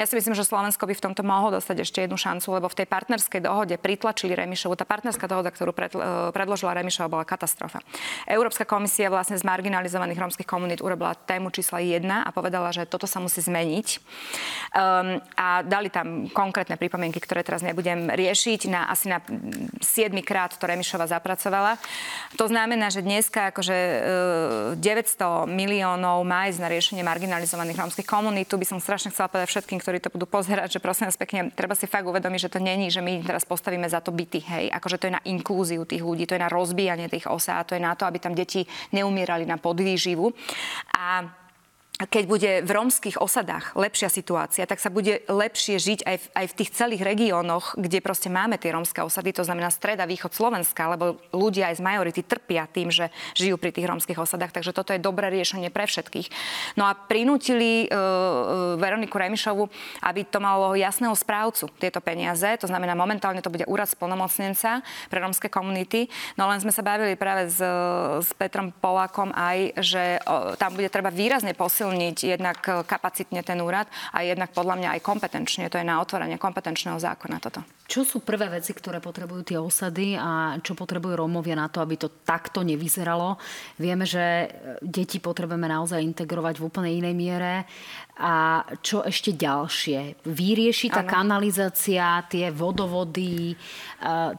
[0.00, 2.82] Ja si myslím, že Slovensko by v tomto mohlo dostať ešte jednu šancu, lebo v
[2.82, 4.74] tej partnerskej dohode pritlačili Remišovu.
[4.74, 5.76] Tá partnerská dohoda, ktorú e,
[6.32, 7.84] predložila Remišova, bola katastrofa.
[8.24, 13.04] Európska komisia vlastne z marginalizovaných rómskych komunít urobila tému čísla 1 a povedala, že toto
[13.04, 13.86] sa musí zmeniť.
[14.72, 18.72] Um, a dali tam konkrétne pripomienky, ktoré teraz nebudem riešiť.
[18.72, 21.76] Na, asi na 7 krát to Remišova zapracovala.
[22.40, 23.76] To znamená, že dneska akože
[24.78, 28.46] 900 e, miliónov má na riešenie marginalizovaných rómskych komunít.
[28.46, 31.50] Tu by som strašne chcela povedať všetkým, ktorí to budú pozerať, že prosím vás pekne,
[31.50, 34.66] treba si fakt uvedomiť, že to není, že my teraz postavíme za to byty, hej.
[34.70, 37.82] Akože to je na inklúziu tých ľudí, to je na rozbíjanie tých osá, to je
[37.82, 40.30] na to, aby tam deti neumierali na podvýživu.
[40.94, 41.26] A
[41.96, 46.46] keď bude v rómskych osadách lepšia situácia, tak sa bude lepšie žiť aj v, aj
[46.52, 50.36] v tých celých regiónoch, kde proste máme tie rómske osady, to znamená stred a východ
[50.36, 54.76] Slovenska, lebo ľudia aj z majority trpia tým, že žijú pri tých rómskych osadách, takže
[54.76, 56.28] toto je dobré riešenie pre všetkých.
[56.76, 59.64] No a prinútili uh, Veroniku Remišovu,
[60.04, 65.18] aby to malo jasného správcu tieto peniaze, to znamená momentálne to bude úrad splnomocnenca pre
[65.24, 67.56] rómske komunity, no len sme sa bavili práve s,
[68.20, 73.46] s Petrom Polákom aj, že uh, tam bude treba výrazne posilniť posilniť jednak eh, kapacitne
[73.46, 75.70] ten úrad a jednak podľa mňa aj kompetenčne.
[75.70, 77.62] To je na otvorenie kompetenčného zákona toto.
[77.86, 81.94] Čo sú prvé veci, ktoré potrebujú tie osady a čo potrebujú Rómovia na to, aby
[81.94, 83.38] to takto nevyzeralo?
[83.78, 84.48] Vieme, že eh,
[84.82, 87.54] deti potrebujeme naozaj integrovať v úplne inej miere.
[88.16, 90.24] A čo ešte ďalšie?
[90.24, 91.12] Vyrieši tá ano.
[91.12, 93.56] kanalizácia, tie vodovody, e,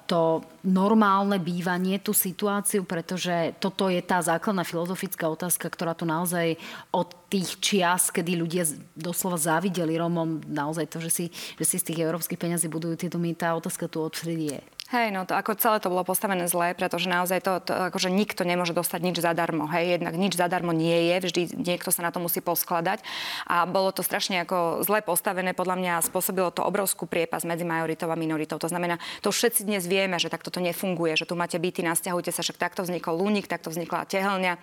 [0.09, 6.57] to normálne bývanie, tú situáciu, pretože toto je tá základná filozofická otázka, ktorá tu naozaj
[6.89, 8.65] od tých čias, kedy ľudia
[8.97, 11.25] doslova závideli Romom, naozaj to, že si,
[11.61, 14.61] že si z tých európskych peňazí budujú tie domy, тази отказка от среди е.
[14.87, 18.47] Hej, no to ako celé to bolo postavené zle, pretože naozaj to, to akože nikto
[18.47, 19.67] nemôže dostať nič zadarmo.
[19.67, 23.03] Hej, jednak nič zadarmo nie je, vždy niekto sa na to musí poskladať.
[23.51, 28.07] A bolo to strašne ako zle postavené, podľa mňa spôsobilo to obrovskú priepas medzi majoritou
[28.07, 28.55] a minoritou.
[28.63, 32.31] To znamená, to všetci dnes vieme, že takto to nefunguje, že tu máte byty, nasťahujte
[32.31, 34.59] sa, však takto vznikol Lúnik, takto vznikla tehelňa e,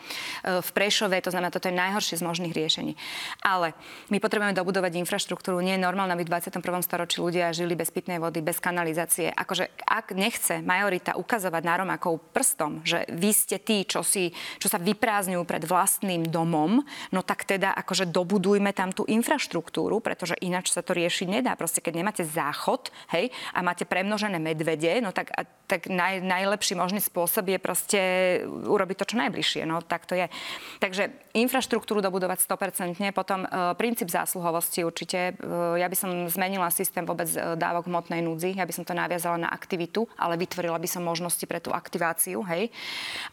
[0.65, 2.97] v Prešove, to znamená, toto je najhoršie z možných riešení.
[3.45, 3.77] Ale
[4.09, 5.61] my potrebujeme dobudovať infraštruktúru.
[5.61, 6.65] Nie je normálne, aby v 21.
[6.81, 9.29] storočí ľudia žili bez pitnej vody, bez kanalizácie.
[9.29, 14.67] Akože ak nechce majorita ukazovať na Romákov prstom, že vy ste tí, čo, si, čo
[14.71, 20.73] sa vyprázdňujú pred vlastným domom, no tak teda akože dobudujme tam tú infraštruktúru, pretože ináč
[20.73, 21.59] sa to riešiť nedá.
[21.59, 25.35] Proste keď nemáte záchod, hej, a máte premnožené medvede, no tak,
[25.67, 28.01] tak naj, najlepší možný spôsob je proste
[28.47, 29.63] urobiť to čo najbližšie.
[29.65, 30.27] No tak to je.
[30.79, 35.35] Takže infraštruktúru dobudovať 100%, potom e, princíp zásluhovosti určite.
[35.35, 38.95] E, ja by som zmenila systém vôbec e, dávok hmotnej núdzi, ja by som to
[38.95, 42.41] naviazala na aktivitu ale vytvorila by som možnosti pre tú aktiváciu.
[42.47, 42.71] Hej.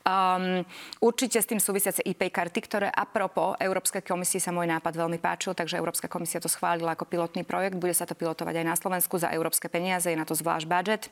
[0.04, 0.64] Um,
[1.04, 5.56] určite s tým súvisiace IP karty, ktoré apropo Európskej komisii sa môj nápad veľmi páčil,
[5.56, 7.80] takže Európska komisia to schválila ako pilotný projekt.
[7.80, 11.04] Bude sa to pilotovať aj na Slovensku za európske peniaze, je na to zvlášť budget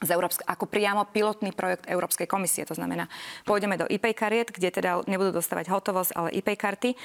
[0.00, 2.64] z Európske, ako priamo pilotný projekt Európskej komisie.
[2.64, 3.04] To znamená,
[3.44, 6.96] pôjdeme do IP kariet, kde teda nebudú dostávať hotovosť, ale IP karty.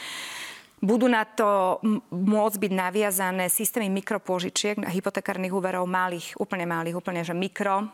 [0.83, 1.79] Budú na to
[2.11, 7.87] môcť byť naviazané systémy mikropôžičiek, hypotekárnych úverov malých, úplne malých, úplne že mikro,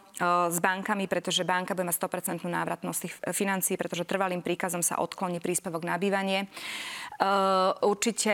[0.49, 5.41] s bankami, pretože banka bude mať 100% návratnosť tých financií, pretože trvalým príkazom sa odkloní
[5.41, 6.45] príspevok na bývanie.
[7.81, 8.33] Určite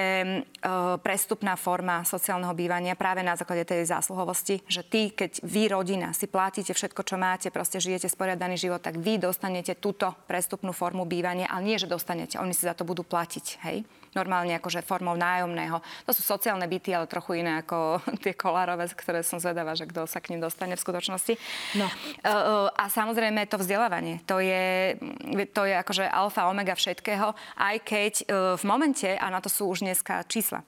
[1.03, 6.27] prestupná forma sociálneho bývania práve na základe tej zásluhovosti, že ty, keď vy, rodina, si
[6.27, 11.51] platíte všetko, čo máte, proste žijete sporiadaný život, tak vy dostanete túto prestupnú formu bývania,
[11.51, 13.83] ale nie, že dostanete, oni si za to budú platiť, hej?
[14.15, 15.81] normálne akože formou nájomného.
[16.05, 20.05] To sú sociálne byty, ale trochu iné ako tie kolárové, ktoré som zvedavá, že kto
[20.05, 21.33] sa k ním dostane v skutočnosti.
[21.79, 21.87] No.
[22.77, 24.21] A samozrejme to vzdelávanie.
[24.29, 24.97] To je,
[25.49, 28.25] to je akože alfa, omega všetkého, aj keď e,
[28.59, 30.61] v momente, a na to sú už dneska čísla,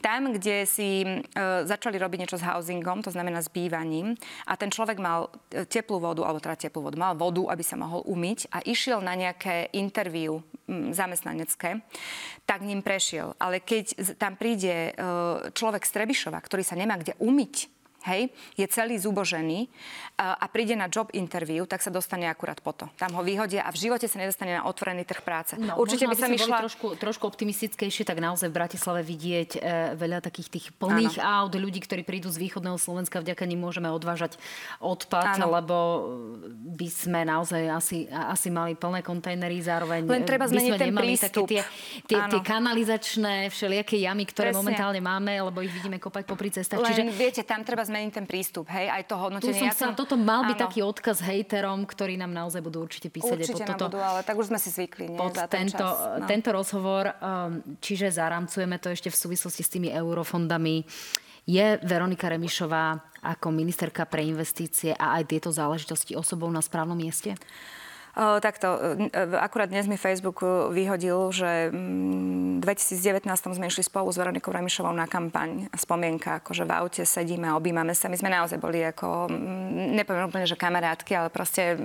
[0.00, 1.20] tam, kde si e,
[1.64, 6.00] začali robiť niečo s housingom, to znamená s bývaním, a ten človek mal e, teplú
[6.00, 9.72] vodu, alebo teda teplú vodu, mal vodu, aby sa mohol umyť a išiel na nejaké
[9.72, 11.78] interviu zamestnanecké,
[12.42, 13.38] tak ním prešiel.
[13.38, 14.92] Ale keď tam príde e,
[15.54, 17.75] človek z Trebišova, ktorý sa nemá kde umyť,
[18.06, 19.66] hej, je celý zubožený
[20.16, 22.88] a príde na job interview, tak sa dostane akurát po to.
[22.96, 25.52] Tam ho vyhodia a v živote sa nedostane na otvorený trh práce.
[25.60, 26.56] No, Určite by som išla...
[26.64, 29.60] trošku, trošku optimistickejšie, tak naozaj v Bratislave vidieť e,
[29.98, 31.50] veľa takých tých plných Áno.
[31.50, 34.40] aut, ľudí, ktorí prídu z východného Slovenska, vďaka nim môžeme odvážať
[34.80, 35.52] odpad, Áno.
[35.52, 35.76] lebo
[36.76, 41.44] by sme naozaj asi, asi mali plné kontajnery, zároveň Len treba zmeniť ten prístup.
[41.44, 41.62] Také tie,
[42.08, 44.60] tie, tie kanalizačné všelijaké jamy, ktoré Presne.
[44.64, 46.80] momentálne máme, lebo ich vidíme kopať popri cestách.
[46.80, 47.02] Len Čiže...
[47.12, 49.52] viete, tam treba zmeniť ten prístup, hej, aj to hodnotenie.
[49.52, 49.92] Tu som ja som...
[49.96, 53.38] toto mal byť taký odkaz hejterom, ktorí nám naozaj budú určite písať.
[53.40, 55.08] Určite pod toto, budú, ale tak už sme si zvykli.
[55.08, 56.26] Nie, pod tento, čas, no.
[56.28, 60.84] tento rozhovor, um, čiže zaramcujeme to ešte v súvislosti s tými eurofondami.
[61.46, 67.38] Je Veronika Remišová ako ministerka pre investície a aj tieto záležitosti osobou na správnom mieste?
[68.16, 68.80] Takto,
[69.12, 70.40] e, akurát dnes mi Facebook
[70.72, 76.72] vyhodil, že v 2019 sme išli spolu s Veronikou Remišovou na kampaň spomienka, akože v
[76.80, 78.08] aute sedíme objímame sa.
[78.08, 79.28] My sme naozaj boli ako,
[79.92, 81.76] nepoviem úplne, že kamarátky, ale proste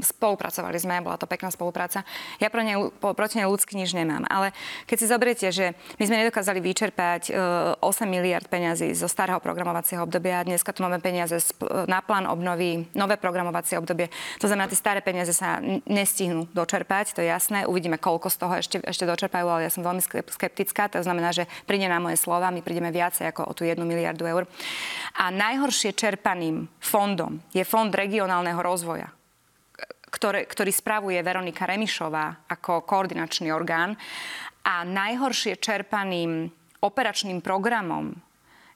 [0.00, 2.00] spolupracovali sme, bola to pekná spolupráca.
[2.40, 4.56] Ja pro ne, proti nej ľudský nič nemám, ale
[4.88, 10.00] keď si zoberiete, že my sme nedokázali vyčerpať 8 e, miliard peňazí zo starého programovacieho
[10.00, 11.36] obdobia dneska tu máme peniaze
[11.84, 14.08] na plán obnovy, nové programovacie obdobie.
[14.40, 15.58] To znamená, tie staré peniaze sa
[15.90, 17.66] nestihnú dočerpať, to je jasné.
[17.66, 19.98] Uvidíme, koľko z toho ešte, ešte dočerpajú, ale ja som veľmi
[20.30, 20.86] skeptická.
[20.94, 24.22] To znamená, že príde na moje slova, my prídeme viacej ako o tú jednu miliardu
[24.22, 24.46] eur.
[25.18, 29.10] A najhoršie čerpaným fondom je Fond regionálneho rozvoja,
[30.14, 33.98] ktoré, ktorý spravuje Veronika Remišová ako koordinačný orgán.
[34.62, 36.46] A najhoršie čerpaným
[36.78, 38.14] operačným programom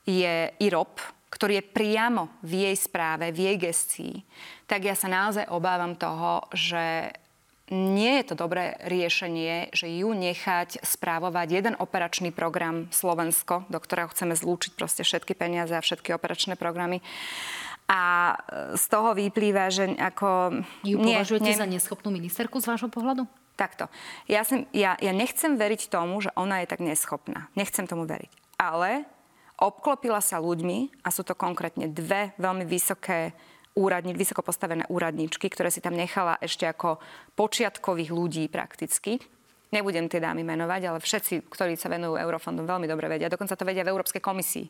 [0.02, 0.98] je IROP,
[1.30, 4.14] ktorý je priamo v jej správe, v jej gestii,
[4.66, 7.14] tak ja sa naozaj obávam toho, že
[7.70, 14.06] nie je to dobré riešenie, že ju nechať správovať jeden operačný program Slovensko, do ktorého
[14.14, 17.02] chceme zlúčiť proste všetky peniaze a všetky operačné programy.
[17.90, 18.34] A
[18.74, 20.62] z toho vyplýva, že ako...
[20.86, 23.26] Ju považujete nie, za neschopnú ministerku z vášho pohľadu?
[23.58, 23.90] Takto.
[24.30, 27.50] Ja, sem, ja, ja nechcem veriť tomu, že ona je tak neschopná.
[27.58, 28.30] Nechcem tomu veriť.
[28.62, 29.06] Ale
[29.58, 33.34] obklopila sa ľuďmi, a sú to konkrétne dve veľmi vysoké
[33.76, 36.96] úradni, vysoko postavené úradničky, ktoré si tam nechala ešte ako
[37.36, 39.20] počiatkových ľudí prakticky.
[39.70, 43.28] Nebudem tie dámy menovať, ale všetci, ktorí sa venujú eurofondom, veľmi dobre vedia.
[43.28, 44.66] Dokonca to vedia v Európskej komisii.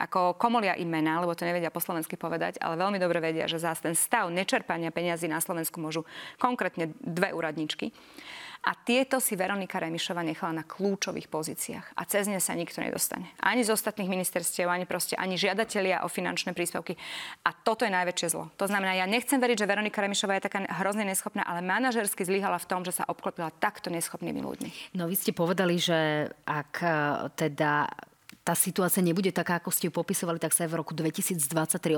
[0.00, 3.72] Ako komolia imena, lebo to nevedia po slovensky povedať, ale veľmi dobre vedia, že za
[3.76, 6.08] ten stav nečerpania peniazy na Slovensku môžu
[6.40, 7.92] konkrétne dve úradničky.
[8.60, 11.96] A tieto si Veronika Remišova nechala na kľúčových pozíciách.
[11.96, 13.32] A cez ne sa nikto nedostane.
[13.40, 17.00] Ani z ostatných ministerstiev, ani proste, ani žiadatelia o finančné príspevky.
[17.40, 18.52] A toto je najväčšie zlo.
[18.60, 22.60] To znamená, ja nechcem veriť, že Veronika Remišová je taká hrozne neschopná, ale manažersky zlyhala
[22.60, 24.70] v tom, že sa obklopila takto neschopnými ľuďmi.
[25.00, 26.92] No vy ste povedali, že ak e,
[27.40, 27.88] teda
[28.40, 31.36] tá situácia nebude taká, ako ste ju popisovali, tak sa aj v roku 2023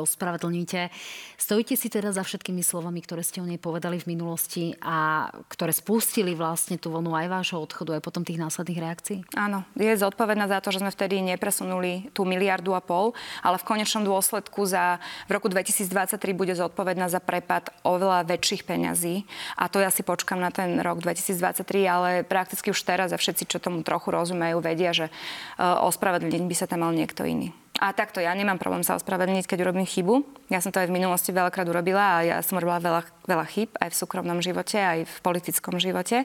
[0.03, 0.91] ospravedlníte.
[1.39, 5.71] Stojíte si teda za všetkými slovami, ktoré ste o nej povedali v minulosti a ktoré
[5.71, 9.19] spustili vlastne tú vlnu aj vášho odchodu, aj potom tých následných reakcií?
[9.39, 13.69] Áno, je zodpovedná za to, že sme vtedy nepresunuli tú miliardu a pol, ale v
[13.69, 14.99] konečnom dôsledku za
[15.31, 19.23] v roku 2023 bude zodpovedná za prepad oveľa väčších peňazí.
[19.55, 23.47] A to ja si počkam na ten rok 2023, ale prakticky už teraz a všetci,
[23.47, 25.87] čo tomu trochu rozumejú, vedia, že uh,
[26.33, 27.53] deň by sa tam mal niekto iný.
[27.83, 30.23] A takto, ja nemám problém sa ospravedlniť, keď urobím chybu.
[30.49, 33.75] Ja som to aj v minulosti veľakrát urobila a ja som robila veľa, veľa chyb
[33.81, 36.23] aj v súkromnom živote, aj v politickom živote.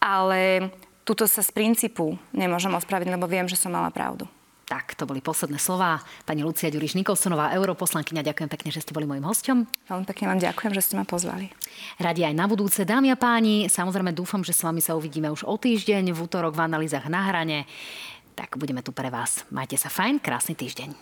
[0.00, 0.72] Ale
[1.04, 4.24] tuto sa z princípu nemôžem ospravedlniť, lebo viem, že som mala pravdu.
[4.68, 6.04] Tak, to boli posledné slová.
[6.28, 9.64] Pani Lucia Ďuriš Nikolsonová, europoslankyňa, ďakujem pekne, že ste boli môjim hosťom.
[9.88, 11.48] Veľmi pekne vám ďakujem, že ste ma pozvali.
[11.96, 13.72] Radi aj na budúce, dámy a páni.
[13.72, 17.24] Samozrejme dúfam, že s vami sa uvidíme už o týždeň v útorok v analýzach na
[17.32, 17.64] hrane
[18.38, 19.42] tak budeme tu pre vás.
[19.50, 20.94] Majte sa fajn, krásny týždeň.